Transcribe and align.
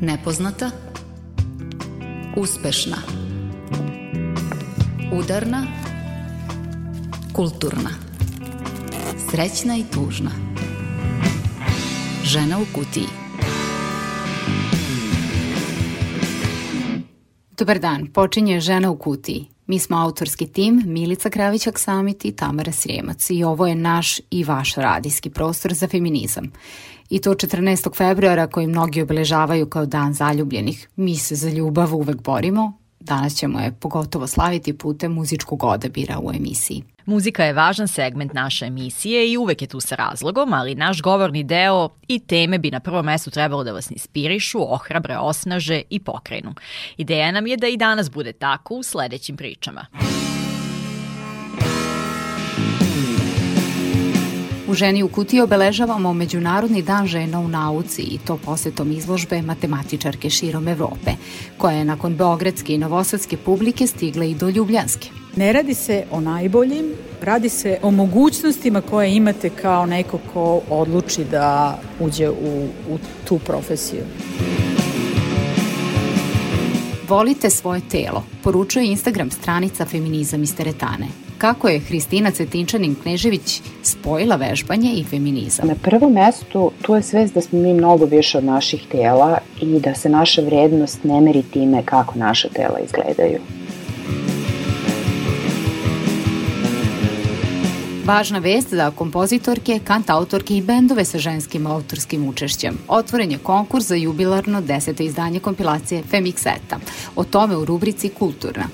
Nepoznata 0.00 0.70
Uspešna 2.36 2.96
Udarna 5.12 5.66
Kulturna 7.32 7.90
Srećna 9.30 9.76
i 9.76 9.84
tužna 9.94 10.30
Žena 12.24 12.58
u 12.58 12.64
kutiji 12.74 13.06
Dobar 17.58 17.78
dan, 17.78 18.06
počinje 18.06 18.60
Žena 18.60 18.90
u 18.90 18.98
kutiji. 18.98 19.46
Mi 19.66 19.78
smo 19.78 19.96
autorski 19.96 20.46
tim 20.46 20.82
Milica 20.86 21.30
Kravićak 21.30 21.78
Samit 21.78 22.24
i 22.24 22.32
Tamara 22.32 22.72
Srijemac 22.72 23.30
i 23.30 23.44
ovo 23.44 23.66
je 23.66 23.74
naš 23.74 24.20
i 24.30 24.44
vaš 24.44 24.74
radijski 24.74 25.30
prostor 25.30 25.74
za 25.74 25.88
feminizam. 25.88 26.52
I 27.10 27.20
to 27.20 27.30
14. 27.30 27.96
februara 27.96 28.46
koji 28.46 28.66
mnogi 28.66 29.02
obeležavaju 29.02 29.66
kao 29.66 29.86
dan 29.86 30.14
zaljubljenih. 30.14 30.88
Mi 30.96 31.16
se 31.16 31.34
za 31.34 31.50
ljubav 31.50 31.94
uvek 31.94 32.22
borimo, 32.22 32.72
danas 33.00 33.34
ćemo 33.34 33.60
je 33.60 33.72
pogotovo 33.72 34.26
slaviti 34.26 34.78
putem 34.78 35.12
muzičkog 35.12 35.64
odabira 35.64 36.18
u 36.22 36.30
emisiji. 36.34 36.82
Muzika 37.06 37.44
je 37.44 37.52
važan 37.52 37.88
segment 37.88 38.32
naše 38.32 38.66
emisije 38.66 39.32
i 39.32 39.36
uvek 39.36 39.62
je 39.62 39.68
tu 39.68 39.80
sa 39.80 39.94
razlogom, 39.94 40.52
ali 40.52 40.74
naš 40.74 41.02
govorni 41.02 41.44
deo 41.44 41.88
i 42.08 42.18
teme 42.18 42.58
bi 42.58 42.70
na 42.70 42.80
prvom 42.80 43.04
mestu 43.04 43.30
trebalo 43.30 43.64
da 43.64 43.72
vas 43.72 43.90
inspirišu, 43.90 44.72
ohrabre, 44.72 45.16
osnaže 45.18 45.82
i 45.90 46.00
pokrenu. 46.00 46.54
Ideja 46.96 47.32
nam 47.32 47.46
je 47.46 47.56
da 47.56 47.68
i 47.68 47.76
danas 47.76 48.10
bude 48.10 48.32
tako 48.32 48.74
u 48.74 48.82
sledećim 48.82 49.36
pričama. 49.36 49.86
U 54.74 54.76
Ženi 54.76 55.02
u 55.02 55.08
kutiji 55.08 55.40
obeležavamo 55.40 56.12
Međunarodni 56.12 56.82
dan 56.82 57.06
žena 57.06 57.40
u 57.40 57.48
nauci 57.48 58.02
i 58.02 58.18
to 58.18 58.36
posetom 58.36 58.90
izložbe 58.92 59.42
matematičarke 59.42 60.30
širom 60.30 60.68
Evrope, 60.68 61.10
koja 61.58 61.76
je 61.76 61.84
nakon 61.84 62.16
Beogradske 62.16 62.74
i 62.74 62.78
Novosadske 62.78 63.36
publike 63.36 63.86
stigla 63.86 64.24
i 64.24 64.34
do 64.34 64.48
Ljubljanske. 64.48 65.08
Ne 65.36 65.52
radi 65.52 65.74
se 65.74 66.04
o 66.10 66.20
najboljim, 66.20 66.84
radi 67.22 67.48
se 67.48 67.78
o 67.82 67.90
mogućnostima 67.90 68.80
koje 68.80 69.16
imate 69.16 69.50
kao 69.50 69.86
neko 69.86 70.18
ko 70.32 70.60
odluči 70.70 71.24
da 71.24 71.78
uđe 72.00 72.30
u, 72.30 72.68
u 72.90 72.98
tu 73.28 73.38
profesiju. 73.38 74.02
Volite 77.08 77.50
svoje 77.50 77.80
telo, 77.90 78.24
poručuje 78.42 78.86
Instagram 78.86 79.30
stranica 79.30 79.84
Feminizam 79.84 80.42
iz 80.42 80.56
teretane 80.56 81.23
kako 81.44 81.68
je 81.68 81.80
Hristina 81.80 82.30
Cetinčanin-Knežević 82.30 83.60
spojila 83.82 84.36
vežbanje 84.36 84.92
i 84.92 85.04
feminizam. 85.04 85.68
Na 85.68 85.74
prvom 85.74 86.12
mestu 86.12 86.70
tu 86.82 86.94
je 86.94 87.02
svest 87.02 87.34
da 87.34 87.40
smo 87.40 87.58
mi 87.58 87.72
mnogo 87.74 88.04
više 88.04 88.38
od 88.38 88.44
naših 88.44 88.86
tela 88.92 89.38
i 89.60 89.80
da 89.80 89.94
se 89.94 90.08
naša 90.08 90.42
vrednost 90.42 91.04
ne 91.04 91.20
meri 91.20 91.42
time 91.42 91.82
kako 91.84 92.18
naša 92.18 92.48
tela 92.48 92.78
izgledaju. 92.84 93.38
Važna 98.04 98.38
vest 98.38 98.74
za 98.74 98.90
kompozitorke, 98.90 99.80
kantautorke 99.84 100.56
i 100.56 100.62
bendove 100.62 101.04
sa 101.04 101.18
ženskim 101.18 101.66
autorskim 101.66 102.28
učešćem. 102.28 102.78
Otvoren 102.88 103.30
je 103.30 103.38
konkurs 103.38 103.86
za 103.86 103.94
jubilarno 103.94 104.60
deseto 104.60 105.02
izdanje 105.02 105.40
kompilacije 105.40 106.02
Femixeta. 106.12 106.78
O 107.16 107.24
tome 107.24 107.56
u 107.56 107.64
rubrici 107.64 108.08
Kulturna. 108.08 108.64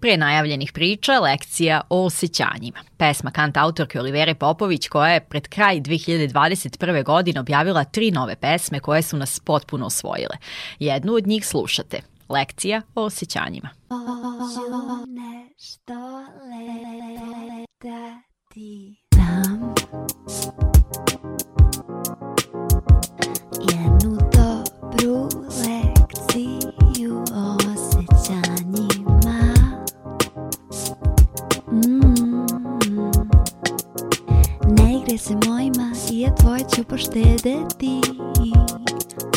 Pre 0.00 0.16
najavljenih 0.16 0.72
priča, 0.72 1.18
lekcija 1.18 1.80
o 1.90 2.04
osjećanjima. 2.04 2.78
Pesma 2.96 3.30
kanta 3.30 3.64
autorke 3.64 4.00
Olivere 4.00 4.34
Popović 4.34 4.88
koja 4.88 5.12
je 5.12 5.20
pred 5.20 5.48
kraj 5.48 5.80
2021. 5.80 7.04
godine 7.04 7.40
objavila 7.40 7.84
tri 7.84 8.10
nove 8.10 8.36
pesme 8.36 8.80
koje 8.80 9.02
su 9.02 9.16
nas 9.16 9.40
potpuno 9.40 9.86
osvojile. 9.86 10.36
Jednu 10.78 11.12
od 11.12 11.26
njih 11.26 11.46
slušate. 11.46 12.00
Lekcija 12.28 12.82
o 12.94 13.04
osjećanjima. 13.04 13.68
Nešto 15.06 15.94
letati 17.78 18.28
nam 19.16 19.74
jednu 23.60 24.18
dobru 24.32 25.37
Igre 35.08 35.18
se 35.18 35.36
mojima 35.46 35.92
i 36.10 36.20
ja 36.20 36.34
tvoje 36.34 36.64
ću 36.74 36.84
poštedeti. 36.84 38.00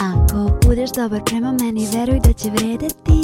Ako 0.02 0.60
budeš 0.68 0.92
dobar 0.92 1.24
prema 1.26 1.52
meni 1.52 1.88
veruj 1.94 2.20
da 2.20 2.34
će 2.34 2.50
vredeti. 2.50 3.22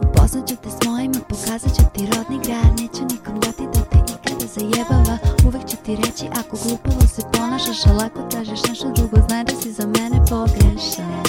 Upoznat 0.00 0.48
ću 0.48 0.56
te 0.56 0.70
s 0.70 0.86
mojima, 0.86 1.20
pokazat 1.28 1.74
ću 1.76 1.82
ti 1.94 2.06
rodni 2.06 2.38
grad. 2.44 2.80
Neću 2.80 3.02
nikom 3.02 3.40
dati 3.40 3.62
da 3.62 3.80
te 3.84 3.98
ikada 3.98 4.46
zajebava. 4.46 5.18
Uvek 5.46 5.66
ću 5.66 5.76
ti 5.84 5.96
reći 5.96 6.26
ako 6.40 6.56
glupavo 6.68 7.06
se 7.06 7.22
ponašaš 7.32 7.86
A 7.86 7.92
lako 7.92 8.22
tražiš 8.30 8.64
nešto 8.68 8.90
drugo, 8.94 9.16
znaj 9.28 9.44
da 9.44 9.52
si 9.62 9.72
za 9.72 9.86
mene 9.86 10.24
pogrešan. 10.30 11.22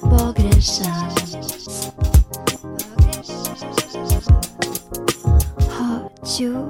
Pogrešan 0.00 1.13
baju 6.34 6.63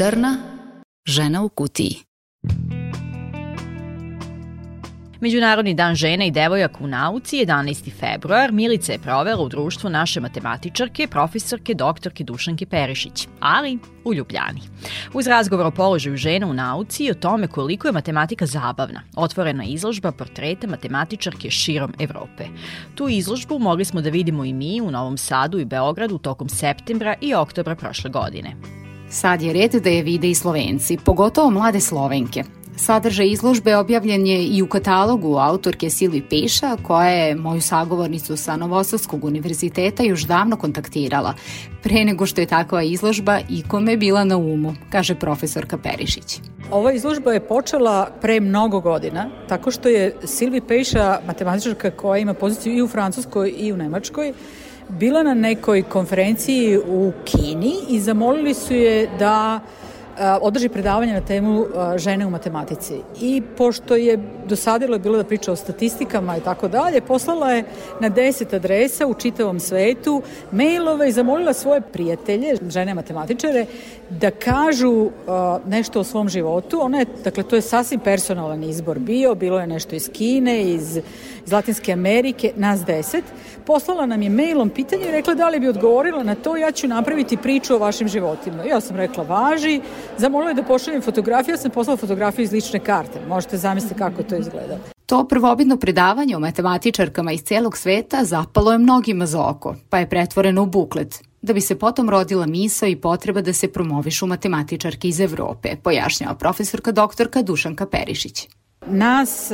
Udarna 0.00 0.36
žena 1.06 1.42
u 1.42 1.48
kutiji. 1.48 1.96
Međunarodni 5.20 5.74
dan 5.74 5.94
žena 5.94 6.24
i 6.24 6.30
devojaka 6.30 6.84
u 6.84 6.86
nauci 6.86 7.36
11. 7.36 7.92
februar 8.00 8.52
Milica 8.52 8.92
je 8.92 8.98
provela 8.98 9.42
u 9.42 9.48
društvu 9.48 9.90
naše 9.90 10.20
matematičarke, 10.20 11.06
profesorke, 11.06 11.74
doktorke 11.74 12.24
Dušanke 12.24 12.66
Perišić, 12.66 13.28
ali 13.40 13.78
u 14.04 14.14
Ljubljani. 14.14 14.60
Uz 15.14 15.26
razgovor 15.26 15.66
o 15.66 15.70
položaju 15.70 16.16
žena 16.16 16.46
u 16.46 16.54
nauci 16.54 17.04
i 17.04 17.10
o 17.10 17.14
tome 17.14 17.46
koliko 17.46 17.88
je 17.88 17.92
matematika 17.92 18.46
zabavna, 18.46 19.02
otvorena 19.16 19.64
izložba 19.64 20.12
portreta 20.12 20.66
matematičarke 20.66 21.50
širom 21.50 21.92
Evrope. 21.98 22.44
Tu 22.94 23.08
izložbu 23.08 23.58
mogli 23.58 23.84
smo 23.84 24.00
da 24.00 24.10
vidimo 24.10 24.44
i 24.44 24.52
mi 24.52 24.80
u 24.80 24.90
Novom 24.90 25.18
Sadu 25.18 25.58
i 25.58 25.64
Beogradu 25.64 26.18
tokom 26.18 26.48
septembra 26.48 27.14
i 27.20 27.34
oktobra 27.34 27.74
prošle 27.74 28.10
godine. 28.10 28.80
Sad 29.12 29.42
je 29.42 29.52
red 29.52 29.74
da 29.74 29.90
je 29.90 30.02
vide 30.02 30.30
i 30.30 30.34
Slovenci, 30.34 30.98
pogotovo 31.04 31.50
mlade 31.50 31.80
Slovenke. 31.80 32.44
Sadržaj 32.76 33.30
izložbe 33.30 33.76
objavljen 33.76 34.26
je 34.26 34.44
i 34.44 34.62
u 34.62 34.66
katalogu 34.66 35.36
autorke 35.36 35.90
Silvi 35.90 36.22
Peša, 36.30 36.76
koja 36.82 37.08
je 37.08 37.34
moju 37.34 37.60
sagovornicu 37.60 38.36
sa 38.36 38.56
Novosavskog 38.56 39.24
univerziteta 39.24 40.02
još 40.02 40.22
davno 40.22 40.56
kontaktirala, 40.56 41.34
pre 41.82 42.04
nego 42.04 42.26
što 42.26 42.40
je 42.40 42.46
takva 42.46 42.82
izložba 42.82 43.38
ikome 43.48 43.96
bila 43.96 44.24
na 44.24 44.36
umu, 44.36 44.74
kaže 44.90 45.14
profesorka 45.14 45.78
Perišić. 45.78 46.40
Ova 46.70 46.92
izložba 46.92 47.32
je 47.32 47.46
počela 47.46 48.10
pre 48.20 48.40
mnogo 48.40 48.80
godina, 48.80 49.30
tako 49.48 49.70
što 49.70 49.88
je 49.88 50.16
Silvi 50.24 50.60
Peša, 50.60 51.18
matematičarka 51.26 51.90
koja 51.90 52.18
ima 52.18 52.34
poziciju 52.34 52.76
i 52.76 52.82
u 52.82 52.88
Francuskoj 52.88 53.54
i 53.56 53.72
u 53.72 53.76
Nemačkoj, 53.76 54.32
bila 54.90 55.22
na 55.22 55.34
nekoj 55.34 55.82
konferenciji 55.82 56.78
u 56.78 57.12
Kini 57.24 57.74
i 57.88 58.00
zamolili 58.00 58.54
su 58.54 58.74
je 58.74 59.08
da 59.18 59.60
održi 60.40 60.68
predavanje 60.68 61.12
na 61.12 61.20
temu 61.20 61.66
žene 61.96 62.26
u 62.26 62.30
matematici. 62.30 62.94
I 63.20 63.42
pošto 63.56 63.96
je 63.96 64.18
dosadilo 64.48 64.94
je 64.94 64.98
bilo 64.98 65.16
da 65.16 65.24
priča 65.24 65.52
o 65.52 65.56
statistikama 65.56 66.36
i 66.36 66.40
tako 66.40 66.68
dalje, 66.68 67.00
poslala 67.00 67.50
je 67.50 67.64
na 68.00 68.08
deset 68.08 68.54
adresa 68.54 69.06
u 69.06 69.14
čitavom 69.14 69.60
svetu 69.60 70.22
mailove 70.52 71.08
i 71.08 71.12
zamolila 71.12 71.52
svoje 71.52 71.80
prijatelje, 71.80 72.56
žene 72.68 72.94
matematičare, 72.94 73.66
da 74.10 74.30
kažu 74.30 75.10
nešto 75.66 76.00
o 76.00 76.04
svom 76.04 76.28
životu. 76.28 76.78
Ona 76.82 76.98
je, 76.98 77.06
dakle, 77.24 77.42
to 77.42 77.56
je 77.56 77.62
sasvim 77.62 78.00
personalan 78.00 78.62
izbor 78.62 78.98
bio, 78.98 79.34
bilo 79.34 79.60
je 79.60 79.66
nešto 79.66 79.94
iz 79.96 80.10
Kine, 80.12 80.62
iz, 80.62 80.96
iz 81.46 81.52
Latinske 81.52 81.92
Amerike, 81.92 82.52
nas 82.56 82.84
deset. 82.84 83.24
Poslala 83.66 84.06
nam 84.06 84.22
je 84.22 84.30
mailom 84.30 84.70
pitanje 84.70 85.08
i 85.08 85.12
rekla 85.12 85.34
da 85.34 85.48
li 85.48 85.60
bi 85.60 85.68
odgovorila 85.68 86.22
na 86.22 86.34
to, 86.34 86.56
ja 86.56 86.72
ću 86.72 86.88
napraviti 86.88 87.36
priču 87.36 87.74
o 87.74 87.78
vašim 87.78 88.08
životima. 88.08 88.64
Ja 88.64 88.80
sam 88.80 88.96
rekla, 88.96 89.24
važi, 89.24 89.80
zamolila 90.20 90.50
je 90.50 90.54
da 90.54 90.62
pošaljem 90.62 91.02
fotografiju, 91.02 91.52
ja 91.52 91.56
sam 91.56 91.70
poslala 91.70 91.96
fotografiju 91.96 92.42
iz 92.42 92.52
lične 92.52 92.80
karte. 92.80 93.20
Možete 93.28 93.56
zamisliti 93.56 93.94
kako 93.94 94.22
to 94.22 94.36
izgleda. 94.36 94.78
To 95.06 95.24
prvobitno 95.28 95.76
predavanje 95.76 96.36
o 96.36 96.40
matematičarkama 96.40 97.32
iz 97.32 97.42
celog 97.42 97.76
sveta 97.76 98.24
zapalo 98.24 98.72
je 98.72 98.78
mnogima 98.78 99.26
za 99.26 99.46
oko, 99.46 99.74
pa 99.88 99.98
je 99.98 100.08
pretvoreno 100.08 100.62
u 100.62 100.66
buklet, 100.66 101.22
da 101.42 101.52
bi 101.52 101.60
se 101.60 101.78
potom 101.78 102.10
rodila 102.10 102.46
misa 102.46 102.86
i 102.86 102.96
potreba 102.96 103.40
da 103.40 103.52
se 103.52 103.72
promovišu 103.72 104.26
matematičarke 104.26 105.08
iz 105.08 105.20
Evrope, 105.20 105.76
pojašnjava 105.82 106.34
profesorka 106.34 106.92
doktorka 106.92 107.42
Dušanka 107.42 107.86
Perišić. 107.86 108.48
Nas 108.86 109.52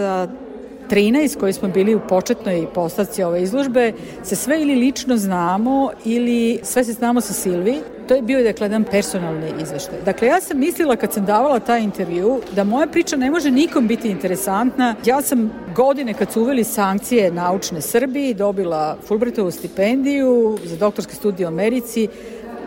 13 0.91 1.39
koji 1.41 1.53
smo 1.53 1.69
bili 1.69 1.95
u 1.95 2.01
početnoj 2.09 2.67
postavci 2.75 3.23
ove 3.23 3.43
izložbe 3.43 3.93
se 4.23 4.37
sve 4.37 4.63
ili 4.63 4.75
lično 4.75 5.17
znamo 5.17 5.91
ili 6.05 6.61
sve 6.63 6.85
se 6.85 6.93
znamo 6.93 7.21
sa 7.21 7.33
Silvi. 7.33 7.81
To 8.09 8.15
je 8.15 8.23
bio 8.23 8.43
dakle 8.43 8.65
jedan 8.65 8.85
personalni 8.85 9.53
izveštaj. 9.63 9.99
Dakle, 10.05 10.29
ja 10.29 10.41
sam 10.41 10.59
mislila 10.59 10.97
kad 10.97 11.13
sam 11.13 11.27
davala 11.27 11.61
taj 11.61 11.83
intervju 11.83 12.41
da 12.55 12.65
moja 12.65 12.87
priča 12.87 13.17
ne 13.17 13.31
može 13.31 13.51
nikom 13.51 13.87
biti 13.87 14.09
interesantna. 14.09 14.95
Ja 15.05 15.23
sam 15.23 15.51
godine 15.77 16.15
kad 16.15 16.33
su 16.33 16.43
uveli 16.43 16.65
sankcije 16.65 17.31
naučne 17.31 17.81
Srbiji 17.81 18.35
dobila 18.35 18.97
Fulbrightovu 19.07 19.51
stipendiju 19.51 20.59
za 20.65 20.77
doktorske 20.77 21.15
studije 21.15 21.47
u 21.47 21.49
Americi 21.49 22.09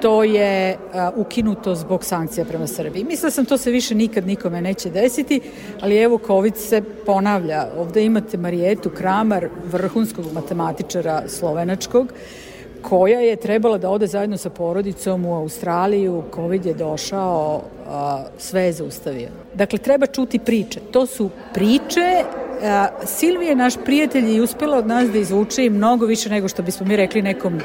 to 0.01 0.23
je 0.23 0.77
uh, 0.77 1.17
ukinuto 1.17 1.75
zbog 1.75 2.03
sankcija 2.03 2.45
prema 2.45 2.67
Srbiji. 2.67 3.03
Mislila 3.03 3.31
sam 3.31 3.45
to 3.45 3.57
se 3.57 3.71
više 3.71 3.95
nikad 3.95 4.27
nikome 4.27 4.61
neće 4.61 4.89
desiti, 4.89 5.41
ali 5.81 5.97
evo 5.97 6.19
COVID 6.27 6.57
se 6.57 6.81
ponavlja. 7.05 7.67
Ovde 7.77 8.03
imate 8.03 8.37
Marijetu 8.37 8.89
Kramar, 8.89 9.47
vrhunskog 9.71 10.25
matematičara 10.33 11.23
slovenačkog, 11.27 12.13
koja 12.81 13.19
je 13.19 13.35
trebala 13.35 13.77
da 13.77 13.89
ode 13.89 14.07
zajedno 14.07 14.37
sa 14.37 14.49
porodicom 14.49 15.25
u 15.25 15.35
Australiju, 15.35 16.23
COVID 16.35 16.65
je 16.65 16.73
došao, 16.73 17.61
a, 17.87 18.23
sve 18.37 18.61
je 18.61 18.73
zaustavio. 18.73 19.29
Dakle, 19.53 19.79
treba 19.79 20.05
čuti 20.05 20.39
priče. 20.39 20.79
To 20.91 21.05
su 21.05 21.29
priče 21.53 22.23
a, 22.63 22.87
Silvije, 23.05 23.55
naš 23.55 23.73
prijatelj, 23.85 24.35
je 24.35 24.41
uspela 24.41 24.77
od 24.77 24.87
nas 24.87 25.09
da 25.09 25.17
izvuče 25.17 25.69
mnogo 25.69 26.05
više 26.05 26.29
nego 26.29 26.47
što 26.47 26.63
bismo 26.63 26.85
mi 26.85 26.95
rekli 26.95 27.21
nekom 27.21 27.59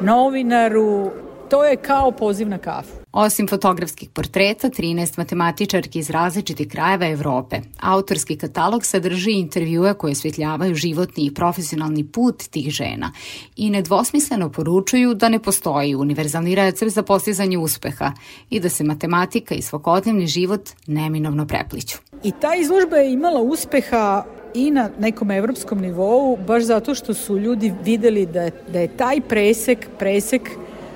novinaru, 0.00 1.10
to 1.52 1.64
je 1.64 1.76
kao 1.76 2.10
poziv 2.10 2.48
na 2.48 2.58
kafu. 2.58 2.92
Osim 3.12 3.48
fotografskih 3.48 4.10
portreta, 4.10 4.70
13 4.70 5.18
matematičarki 5.18 5.98
iz 5.98 6.10
različitih 6.10 6.68
krajeva 6.68 7.06
Evrope. 7.06 7.56
Autorski 7.80 8.36
katalog 8.36 8.84
sadrži 8.84 9.30
intervjue 9.30 9.94
koje 9.94 10.12
osvetljavaju 10.12 10.74
životni 10.74 11.24
i 11.26 11.34
profesionalni 11.34 12.04
put 12.04 12.42
tih 12.50 12.70
žena 12.70 13.12
i 13.56 13.70
nedvosmisleno 13.70 14.50
poručuju 14.50 15.14
da 15.14 15.28
ne 15.28 15.38
postoji 15.38 15.94
univerzalni 15.94 16.54
recept 16.54 16.92
za 16.92 17.02
postizanje 17.02 17.58
uspeha 17.58 18.12
i 18.50 18.60
da 18.60 18.68
se 18.68 18.84
matematika 18.84 19.54
i 19.54 19.62
svakodnevni 19.62 20.26
život 20.26 20.70
neminovno 20.86 21.46
prepliću. 21.46 21.98
I 22.22 22.32
ta 22.40 22.54
izložba 22.54 22.96
je 22.96 23.12
imala 23.12 23.40
uspeha 23.40 24.24
i 24.54 24.70
na 24.70 24.90
nekom 24.98 25.30
evropskom 25.30 25.80
nivou, 25.80 26.36
baš 26.46 26.62
zato 26.62 26.94
što 26.94 27.14
su 27.14 27.38
ljudi 27.38 27.72
videli 27.84 28.26
da 28.26 28.50
da 28.72 28.80
je 28.80 28.96
taj 28.96 29.20
presek, 29.20 29.88
presek 29.98 30.50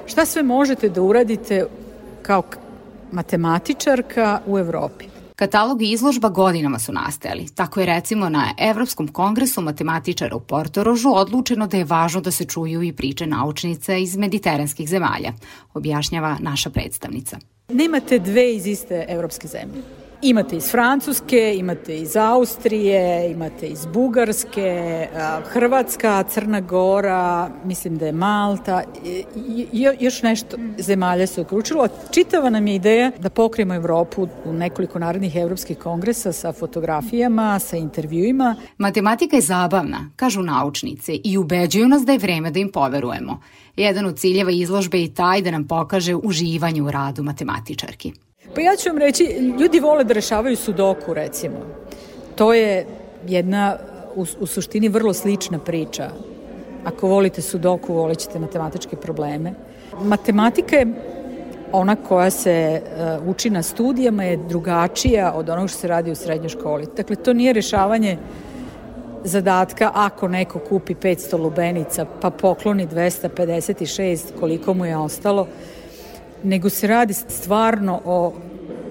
šta 0.07 0.27
sve 0.27 0.43
možete 0.43 0.89
da 0.89 1.03
uradite 1.03 1.67
kao 2.23 2.43
matematičarka 3.13 4.41
u 4.47 4.59
Evropi. 4.59 5.05
Katalog 5.37 5.83
i 5.83 5.91
izložba 5.91 6.29
godinama 6.29 6.79
su 6.79 6.93
nastajali. 6.93 7.47
Tako 7.55 7.81
je 7.81 7.87
recimo 7.87 8.29
na 8.29 8.49
Evropskom 8.59 9.09
kongresu 9.09 9.61
matematičara 9.61 10.37
u 10.37 10.41
Portorožu 10.41 11.11
odlučeno 11.15 11.67
da 11.67 11.77
je 11.77 11.85
važno 11.85 12.21
da 12.21 12.31
se 12.31 12.45
čuju 12.45 12.83
i 12.83 12.93
priče 12.93 13.27
naučnica 13.27 13.97
iz 13.97 14.17
mediteranskih 14.17 14.89
zemalja, 14.89 15.33
objašnjava 15.75 16.37
naša 16.41 16.71
predstavnica. 16.71 17.39
Nemate 17.69 18.19
dve 18.19 18.55
iz 18.55 18.67
iste 18.67 19.05
evropske 19.09 19.49
zemlje. 19.49 20.06
Imate 20.23 20.57
iz 20.57 20.71
Francuske, 20.71 21.57
imate 21.59 21.97
iz 21.97 22.17
Austrije, 22.17 23.31
imate 23.31 23.67
iz 23.67 23.87
Bugarske, 23.87 25.09
Hrvatska, 25.45 26.23
Crna 26.23 26.61
Gora, 26.61 27.51
mislim 27.65 27.99
da 27.99 28.07
je 28.07 28.13
Malta, 28.13 28.83
i, 29.37 29.87
još 30.01 30.23
nešto 30.23 30.57
zemalja 30.79 31.27
se 31.27 31.41
okručilo. 31.41 31.89
Čitava 32.11 32.51
nam 32.51 32.67
je 32.67 32.75
ideja 32.75 33.11
da 33.19 33.31
pokrijemo 33.31 33.75
Evropu 33.75 34.29
u 34.45 34.53
nekoliko 34.53 34.99
narednih 34.99 35.37
evropskih 35.37 35.79
kongresa 35.79 36.33
sa 36.33 36.53
fotografijama, 36.53 37.59
sa 37.59 37.77
intervjuima. 37.77 38.57
Matematika 38.79 39.37
je 39.37 39.43
zabavna, 39.43 40.11
kažu 40.17 40.43
naučnice, 40.43 41.13
i 41.25 41.39
ubeđuju 41.39 41.89
nas 41.89 42.03
da 42.03 42.13
je 42.13 42.19
vreme 42.19 42.51
da 42.51 42.59
im 42.59 42.73
poverujemo. 42.73 43.41
Jedan 43.77 44.07
od 44.07 44.19
ciljeva 44.19 44.51
izložbe 44.51 45.01
je 45.01 45.15
taj 45.15 45.43
da 45.43 45.51
nam 45.51 45.67
pokaže 45.67 46.15
uživanje 46.15 46.83
u 46.83 46.91
radu 46.91 47.23
matematičarki. 47.23 48.13
Pa 48.57 48.63
ja 48.63 48.77
ću 48.77 48.89
vam 48.89 48.99
reći, 48.99 49.25
ljudi 49.61 49.81
vole 49.81 50.05
da 50.05 50.15
rešavaju 50.15 50.57
sudoku, 50.57 51.15
recimo. 51.15 51.57
To 52.35 52.55
je 52.55 52.87
jedna 53.27 53.77
u, 54.15 54.27
u 54.41 54.47
suštini 54.47 54.89
vrlo 54.89 55.13
slična 55.13 55.59
priča. 55.59 56.11
Ako 56.85 57.09
volite 57.09 57.43
sudoku, 57.43 57.95
volit 57.95 58.19
ćete 58.19 58.39
matematičke 58.39 58.97
probleme. 58.97 59.53
Matematika 60.03 60.77
je 60.77 60.87
ona 61.73 61.97
koja 61.97 62.31
se 62.31 62.83
uh, 63.21 63.29
uči 63.29 63.51
na 63.51 63.63
studijama 63.63 64.25
je 64.25 64.37
drugačija 64.37 65.33
od 65.33 65.49
onog 65.49 65.69
što 65.69 65.79
se 65.79 65.89
radi 65.89 66.11
u 66.11 66.15
srednjoj 66.15 66.49
školi. 66.49 66.87
Dakle, 66.97 67.17
to 67.17 67.33
nije 67.33 67.53
rešavanje 67.53 68.19
zadatka 69.25 69.91
ako 69.95 70.29
neko 70.29 70.59
kupi 70.59 70.95
500 70.95 71.39
lubenica 71.39 72.07
pa 72.21 72.31
pokloni 72.31 72.89
256 72.89 74.21
koliko 74.41 74.75
mu 74.75 74.85
je 74.85 74.97
ostalo 74.97 75.47
nego 76.43 76.71
se 76.71 76.87
radi 76.87 77.15
stvarno 77.15 78.01
o 78.05 78.33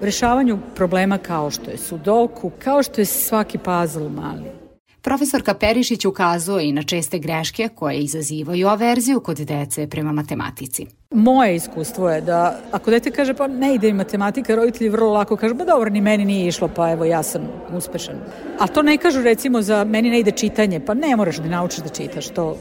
rešavanju 0.02 0.58
problema 0.74 1.18
kao 1.18 1.50
što 1.50 1.70
je 1.70 1.78
sudoku, 1.78 2.50
kao 2.58 2.82
što 2.82 3.00
je 3.00 3.04
svaki 3.04 3.58
puzzle 3.58 4.08
mali. 4.08 4.66
Profesorka 5.06 5.54
Perišić 5.54 6.04
ukazuje 6.04 6.68
i 6.68 6.72
na 6.72 6.82
česte 6.82 7.18
greške 7.18 7.68
koje 7.74 7.98
izazivaju 7.98 8.68
averziju 8.68 9.20
kod 9.20 9.36
dece 9.36 9.86
prema 9.86 10.12
matematici. 10.12 10.86
Moje 11.10 11.56
iskustvo 11.56 12.10
je 12.10 12.20
da 12.20 12.60
ako 12.72 12.90
dete 12.90 13.10
kaže 13.10 13.34
pa 13.34 13.46
ne 13.46 13.74
ide 13.74 13.86
mi 13.86 13.92
matematika, 13.92 14.54
roditelji 14.54 14.90
vrlo 14.90 15.12
lako 15.12 15.36
kažu 15.36 15.54
pa 15.58 15.64
dobro, 15.64 15.90
ni 15.90 16.00
meni 16.00 16.24
nije 16.24 16.48
išlo, 16.48 16.68
pa 16.68 16.90
evo 16.92 17.04
ja 17.04 17.22
sam 17.22 17.42
uspešan. 17.76 18.16
A 18.58 18.66
to 18.66 18.82
ne 18.82 18.96
kažu 18.98 19.22
recimo 19.22 19.62
za 19.62 19.84
meni 19.84 20.10
ne 20.10 20.20
ide 20.20 20.30
čitanje, 20.30 20.80
pa 20.80 20.94
ne 20.94 21.16
moraš 21.16 21.36
da 21.36 21.48
naučiš 21.48 21.78
da 21.78 21.88
čitaš, 21.88 22.28
to, 22.28 22.56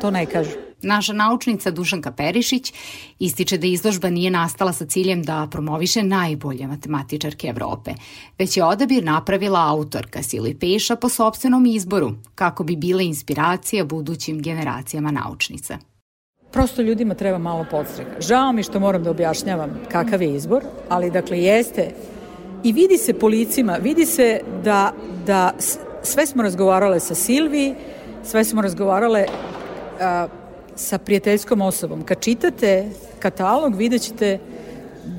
to 0.00 0.10
ne 0.10 0.26
kažu. 0.26 0.67
Naša 0.82 1.12
naučnica 1.12 1.70
Dušanka 1.70 2.12
Perišić 2.12 2.72
ističe 3.18 3.58
da 3.58 3.66
izložba 3.66 4.10
nije 4.10 4.30
nastala 4.30 4.72
sa 4.72 4.86
ciljem 4.86 5.22
da 5.22 5.48
promoviše 5.50 6.02
najbolje 6.02 6.66
matematičarke 6.66 7.48
Evrope, 7.48 7.90
već 8.38 8.56
je 8.56 8.64
odabir 8.64 9.04
napravila 9.04 9.68
autorka 9.68 10.22
Sili 10.22 10.54
Peša 10.54 10.96
po 10.96 11.08
sobstvenom 11.08 11.66
izboru, 11.66 12.10
kako 12.34 12.64
bi 12.64 12.76
bile 12.76 13.04
inspiracija 13.04 13.84
budućim 13.84 14.42
generacijama 14.42 15.10
naučnica. 15.10 15.78
Prosto 16.52 16.82
ljudima 16.82 17.14
treba 17.14 17.38
malo 17.38 17.66
podstreka. 17.70 18.20
Žao 18.20 18.52
mi 18.52 18.62
što 18.62 18.80
moram 18.80 19.04
da 19.04 19.10
objašnjavam 19.10 19.70
kakav 19.90 20.22
je 20.22 20.34
izbor, 20.34 20.62
ali 20.88 21.10
dakle 21.10 21.38
jeste 21.38 21.94
i 22.64 22.72
vidi 22.72 22.98
se 22.98 23.18
po 23.18 23.28
licima, 23.28 23.72
vidi 23.72 24.06
se 24.06 24.40
da, 24.64 24.92
da 25.26 25.52
sve 26.02 26.26
smo 26.26 26.42
razgovarale 26.42 27.00
sa 27.00 27.14
Silvi, 27.14 27.74
sve 28.24 28.44
smo 28.44 28.62
razgovarale 28.62 29.24
a, 30.00 30.28
sa 30.78 30.98
prijateljskom 30.98 31.60
osobom. 31.60 32.02
Kad 32.04 32.20
čitate 32.20 32.90
katalog, 33.18 33.74
vidjet 33.74 34.02
ćete 34.02 34.38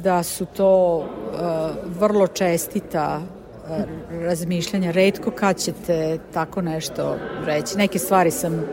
da 0.04 0.24
su 0.24 0.46
to 0.46 1.04
a, 1.39 1.72
vrlo 2.00 2.28
čestita 2.28 3.22
a, 3.68 3.84
razmišljanja. 4.12 4.92
Redko 4.92 5.32
kad 5.32 5.58
ćete 5.58 6.18
tako 6.34 6.62
nešto 6.62 7.18
reći. 7.46 7.78
Neke 7.78 8.00
stvari 8.00 8.32
sam 8.32 8.63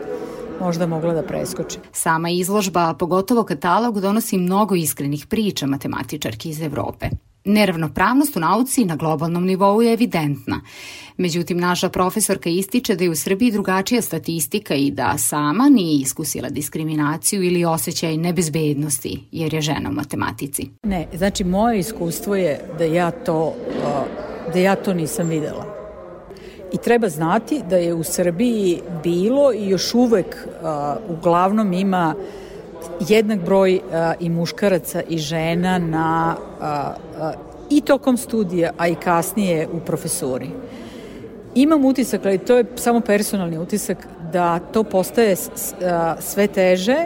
možda 0.59 0.87
mogla 0.87 1.13
da 1.13 1.23
preskoči. 1.23 1.79
Sama 1.91 2.29
izložba, 2.29 2.93
pogotovo 2.99 3.43
katalog, 3.43 4.01
donosi 4.01 4.37
mnogo 4.37 4.75
iskrenih 4.75 5.25
priča 5.25 5.65
matematičarki 5.65 6.49
iz 6.49 6.61
Evrope. 6.61 7.09
Neravnopravnost 7.47 8.37
u 8.37 8.39
nauci 8.39 8.85
na 8.85 8.95
globalnom 8.95 9.45
nivou 9.45 9.81
je 9.81 9.93
evidentna. 9.93 10.61
Međutim, 11.17 11.57
naša 11.57 11.89
profesorka 11.89 12.49
ističe 12.49 12.95
da 12.95 13.03
je 13.03 13.09
u 13.09 13.15
Srbiji 13.15 13.51
drugačija 13.51 14.01
statistika 14.01 14.75
i 14.75 14.91
da 14.91 15.17
sama 15.17 15.69
nije 15.69 16.01
iskusila 16.01 16.49
diskriminaciju 16.49 17.43
ili 17.43 17.65
osjećaj 17.65 18.17
nebezbednosti 18.17 19.23
jer 19.31 19.53
je 19.53 19.61
žena 19.61 19.89
u 19.89 19.93
matematici. 19.93 20.69
Ne, 20.83 21.07
znači 21.13 21.43
moje 21.43 21.79
iskustvo 21.79 22.35
je 22.35 22.59
da 22.77 22.83
ja 22.83 23.11
to, 23.11 23.53
da 24.53 24.59
ja 24.59 24.75
to 24.75 24.93
nisam 24.93 25.27
videla. 25.27 25.77
I 26.73 26.77
treba 26.77 27.09
znati 27.09 27.61
da 27.69 27.77
je 27.77 27.93
u 27.93 28.03
Srbiji 28.03 28.81
bilo 29.03 29.53
i 29.53 29.69
još 29.69 29.93
uvek 29.93 30.47
uglavnom 31.09 31.73
ima 31.73 32.15
jednak 32.99 33.39
broj 33.39 33.81
a, 33.91 34.13
i 34.19 34.29
muškaraca 34.29 35.01
i 35.09 35.17
žena 35.17 35.77
na 35.77 36.35
a, 36.61 36.93
a, 37.19 37.33
i 37.69 37.81
tokom 37.81 38.17
studija, 38.17 38.71
a 38.77 38.87
i 38.87 38.95
kasnije 38.95 39.67
u 39.73 39.79
profesori. 39.79 40.49
Imam 41.55 41.85
utisak, 41.85 42.25
ali 42.25 42.37
to 42.37 42.57
je 42.57 42.65
samo 42.75 43.01
personalni 43.01 43.57
utisak, 43.57 43.97
da 44.31 44.59
to 44.59 44.83
postaje 44.83 45.35
a, 45.35 46.15
sve 46.19 46.47
teže, 46.47 46.97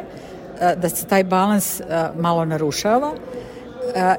a, 0.61 0.75
da 0.75 0.89
se 0.89 1.05
taj 1.05 1.23
balans 1.23 1.81
a, 1.81 2.11
malo 2.19 2.45
narušava. 2.45 3.11
A, 3.95 4.15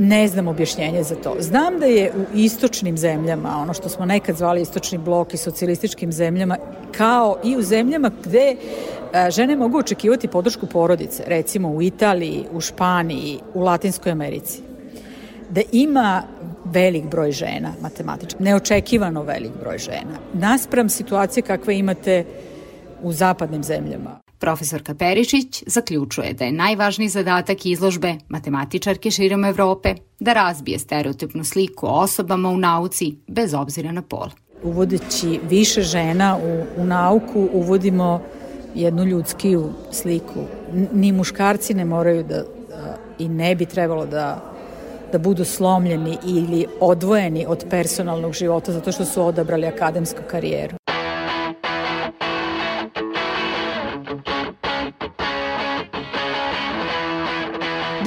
ne 0.00 0.28
znam 0.28 0.48
objašnjenje 0.48 1.02
za 1.02 1.14
to. 1.14 1.36
Znam 1.38 1.78
da 1.78 1.86
je 1.86 2.12
u 2.12 2.36
istočnim 2.36 2.98
zemljama, 2.98 3.58
ono 3.62 3.74
što 3.74 3.88
smo 3.88 4.06
nekad 4.06 4.36
zvali 4.36 4.62
istočni 4.62 4.98
blok 4.98 5.34
i 5.34 5.36
socijalističkim 5.36 6.12
zemljama, 6.12 6.56
kao 6.96 7.38
i 7.44 7.56
u 7.56 7.62
zemljama 7.62 8.10
gde 8.24 8.56
E, 9.12 9.30
žene 9.30 9.56
mogu 9.56 9.78
očekivati 9.78 10.28
podršku 10.28 10.66
porodice, 10.66 11.22
recimo 11.26 11.68
u 11.68 11.82
Italiji, 11.82 12.44
u 12.52 12.60
Španiji, 12.60 13.38
u 13.54 13.60
Latinskoj 13.60 14.12
Americi, 14.12 14.62
da 15.50 15.60
ima 15.72 16.22
velik 16.64 17.04
broj 17.04 17.32
žena 17.32 17.72
matematička, 17.82 18.44
neočekivano 18.44 19.22
velik 19.22 19.52
broj 19.60 19.78
žena, 19.78 20.18
naspram 20.32 20.88
situacije 20.88 21.42
kakve 21.42 21.78
imate 21.78 22.24
u 23.02 23.12
zapadnim 23.12 23.64
zemljama. 23.64 24.20
Profesorka 24.38 24.94
Perišić 24.94 25.62
zaključuje 25.66 26.32
da 26.32 26.44
je 26.44 26.52
najvažniji 26.52 27.08
zadatak 27.08 27.66
izložbe 27.66 28.14
matematičarke 28.28 29.10
širom 29.10 29.44
Evrope 29.44 29.94
da 30.20 30.32
razbije 30.32 30.78
stereotipnu 30.78 31.44
sliku 31.44 31.86
o 31.86 32.00
osobama 32.00 32.48
u 32.48 32.56
nauci 32.56 33.16
bez 33.26 33.54
obzira 33.54 33.92
na 33.92 34.02
pol. 34.02 34.28
Uvodeći 34.62 35.40
više 35.48 35.82
žena 35.82 36.38
u, 36.44 36.80
u 36.82 36.84
nauku, 36.84 37.48
uvodimo 37.52 38.22
jednu 38.74 39.04
ljudskiju 39.04 39.72
sliku. 39.92 40.44
Ni 40.92 41.12
muškarci 41.12 41.74
ne 41.74 41.84
moraju 41.84 42.22
da, 42.22 42.42
da 42.68 42.96
i 43.18 43.28
ne 43.28 43.54
bi 43.54 43.66
trebalo 43.66 44.06
da 44.06 44.50
da 45.12 45.18
budu 45.18 45.44
slomljeni 45.44 46.18
ili 46.26 46.66
odvojeni 46.80 47.46
od 47.48 47.64
personalnog 47.70 48.32
života 48.32 48.72
zato 48.72 48.92
što 48.92 49.04
su 49.04 49.22
odabrali 49.22 49.66
akademsku 49.66 50.20
karijeru. 50.30 50.79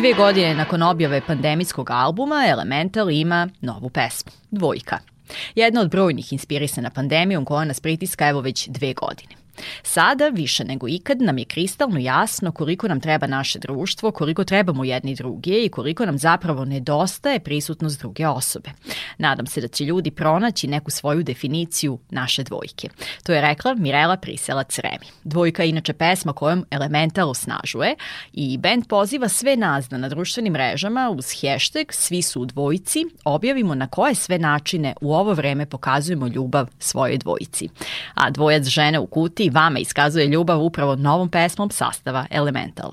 Dvije 0.03 0.15
godine 0.15 0.55
nakon 0.55 0.83
objave 0.83 1.21
pandemijskog 1.27 1.89
albuma 1.91 2.45
Elemental 2.47 3.11
ima 3.11 3.49
novu 3.61 3.89
pesmu, 3.89 4.31
Dvojka. 4.51 4.97
Jedna 5.55 5.81
od 5.81 5.89
brojnih 5.89 6.33
inspirisana 6.33 6.89
pandemijom 6.89 7.45
koja 7.45 7.65
nas 7.65 7.79
pritiska 7.79 8.27
evo 8.27 8.41
već 8.41 8.67
dve 8.67 8.93
godine. 8.93 9.42
Sada, 9.83 10.27
više 10.27 10.63
nego 10.63 10.87
ikad, 10.87 11.21
nam 11.21 11.37
je 11.37 11.45
kristalno 11.45 11.99
jasno 11.99 12.51
koliko 12.51 12.87
nam 12.87 12.99
treba 12.99 13.27
naše 13.27 13.59
društvo, 13.59 14.11
koliko 14.11 14.43
trebamo 14.43 14.83
jedni 14.83 15.15
druge 15.15 15.65
i 15.65 15.69
koliko 15.69 16.05
nam 16.05 16.17
zapravo 16.17 16.65
nedostaje 16.65 17.39
prisutnost 17.39 17.99
druge 17.99 18.27
osobe. 18.27 18.69
Nadam 19.17 19.47
se 19.47 19.61
da 19.61 19.67
će 19.67 19.85
ljudi 19.85 20.11
pronaći 20.11 20.67
neku 20.67 20.91
svoju 20.91 21.23
definiciju 21.23 21.99
naše 22.09 22.43
dvojke. 22.43 22.89
To 23.23 23.33
je 23.33 23.41
rekla 23.41 23.73
Mirela 23.73 24.17
Priselac 24.17 24.79
Remi. 24.79 25.05
Dvojka 25.23 25.63
je 25.63 25.69
inače 25.69 25.93
pesma 25.93 26.33
kojom 26.33 26.65
Elemental 26.71 27.29
osnažuje 27.29 27.95
i 28.33 28.57
band 28.57 28.87
poziva 28.87 29.29
sve 29.29 29.55
nas 29.55 29.89
da 29.89 29.97
na 29.97 30.09
društvenim 30.09 30.53
mrežama 30.53 31.09
uz 31.09 31.25
hashtag 31.41 31.85
Svi 31.89 32.21
su 32.21 32.41
u 32.41 32.45
dvojici 32.45 33.05
objavimo 33.23 33.75
na 33.75 33.87
koje 33.87 34.15
sve 34.15 34.39
načine 34.39 34.93
u 35.01 35.13
ovo 35.15 35.33
vreme 35.33 35.65
pokazujemo 35.65 36.27
ljubav 36.27 36.67
svojoj 36.79 37.17
dvojici. 37.17 37.69
A 38.13 38.29
dvojac 38.29 38.63
žene 38.63 38.99
u 38.99 39.07
kuti 39.07 39.42
i 39.43 39.49
vama 39.49 39.79
iskazuje 39.79 40.27
ljubav 40.27 40.61
upravo 40.61 40.95
novom 40.95 41.29
pesmom 41.29 41.69
sastava 41.71 42.25
Elemental. 42.29 42.91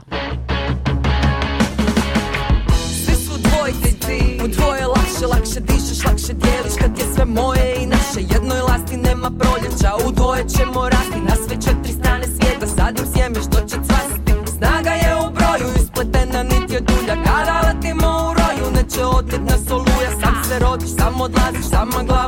Svi 3.04 3.14
su 3.14 3.32
dvojci, 3.42 4.44
u 4.44 4.48
dvoje 4.48 4.86
lakše, 4.86 5.26
lakše 5.26 5.60
dišeš, 5.60 6.04
lakše 6.04 6.32
dijeliš 6.32 6.74
kad 6.80 6.98
je 6.98 7.04
sve 7.14 7.24
moje 7.24 7.74
i 7.82 7.86
naše. 7.86 8.20
Jednoj 8.34 8.60
lasti 8.60 8.96
nema 8.96 9.30
proljeća, 9.40 9.90
u 10.06 10.12
dvoje 10.12 10.44
ćemo 10.48 10.88
rasti 10.88 11.20
na 11.28 11.34
sve 11.36 11.56
četiri 11.64 11.92
strane 11.92 12.24
svijeta. 12.26 12.66
Sadim 12.66 13.04
sjeme 13.14 13.40
što 13.46 13.60
će 13.60 13.76
cvasti, 13.86 14.32
snaga 14.58 14.90
je 14.90 15.10
u 15.24 15.30
broju, 15.36 15.68
ispletena 15.82 16.42
nit 16.42 16.70
je 16.74 16.80
dulja. 16.80 17.14
Kada 17.24 17.60
letimo 17.66 18.08
u 18.28 18.34
roju, 18.38 18.66
neće 18.76 19.04
odnjet 19.04 19.42
nas 19.50 19.70
oluja. 19.70 20.10
Sam 20.20 20.34
se 20.48 20.58
rodiš, 20.58 20.90
sam 20.98 21.20
odlaziš, 21.20 21.66
sama 21.70 22.02
glava 22.06 22.19